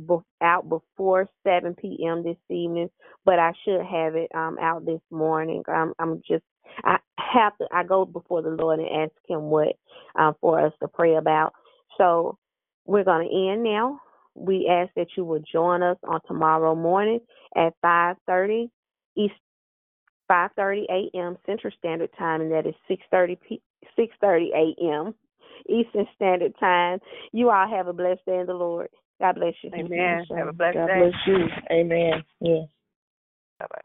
out 0.42 0.70
before 0.70 1.28
7 1.46 1.76
p.m. 1.76 2.24
this 2.24 2.38
evening, 2.50 2.90
but 3.26 3.40
I 3.40 3.52
should 3.64 3.82
have 3.82 4.16
it 4.16 4.32
um, 4.34 4.58
out 4.62 4.86
this 4.86 5.02
morning. 5.12 5.64
Um, 5.68 5.94
I'm 6.00 6.22
just 6.28 6.44
I 6.84 6.98
have 7.34 7.58
to, 7.58 7.68
I 7.72 7.84
go 7.84 8.06
before 8.06 8.42
the 8.42 8.50
Lord 8.50 8.80
and 8.80 8.90
ask 9.04 9.12
Him 9.28 9.44
what 9.44 9.76
uh, 10.18 10.34
for 10.42 10.66
us 10.66 10.74
to 10.82 10.88
pray 10.88 11.16
about. 11.16 11.54
So 11.98 12.38
we're 12.86 13.04
going 13.04 13.28
to 13.28 13.52
end 13.52 13.64
now. 13.64 14.00
We 14.36 14.68
ask 14.70 14.94
that 14.96 15.08
you 15.16 15.24
will 15.24 15.44
join 15.52 15.82
us 15.82 15.98
on 16.08 16.20
tomorrow 16.28 16.76
morning 16.76 17.20
at 17.56 17.74
5:30 17.84 18.70
East 19.16 19.34
5:30 20.30 20.86
a.m. 20.90 21.38
Central 21.46 21.72
Standard 21.78 22.10
Time, 22.18 22.42
and 22.42 22.52
that 22.52 22.66
is 22.66 22.76
6:30 22.90 23.38
p- 23.48 23.62
6:30 23.98 24.50
a.m. 24.54 25.16
Eastern 25.70 26.08
Standard 26.16 26.54
Time. 26.60 27.00
You 27.32 27.50
all 27.50 27.68
have 27.68 27.88
a 27.88 27.94
blessed 27.94 28.26
day 28.26 28.40
in 28.40 28.46
the 28.46 28.54
Lord. 28.54 28.90
God 29.22 29.36
bless 29.36 29.54
you. 29.62 29.72
Amen. 29.74 30.26
Have 30.38 30.48
a 30.50 30.54
blessed 30.54 30.76
God 30.76 30.88
day. 30.88 30.94
God 31.00 31.12
bless 31.12 31.28
you. 31.28 31.48
Amen. 31.72 32.24
Yes. 32.42 32.68
Bye 33.60 33.68
bye. 33.72 33.82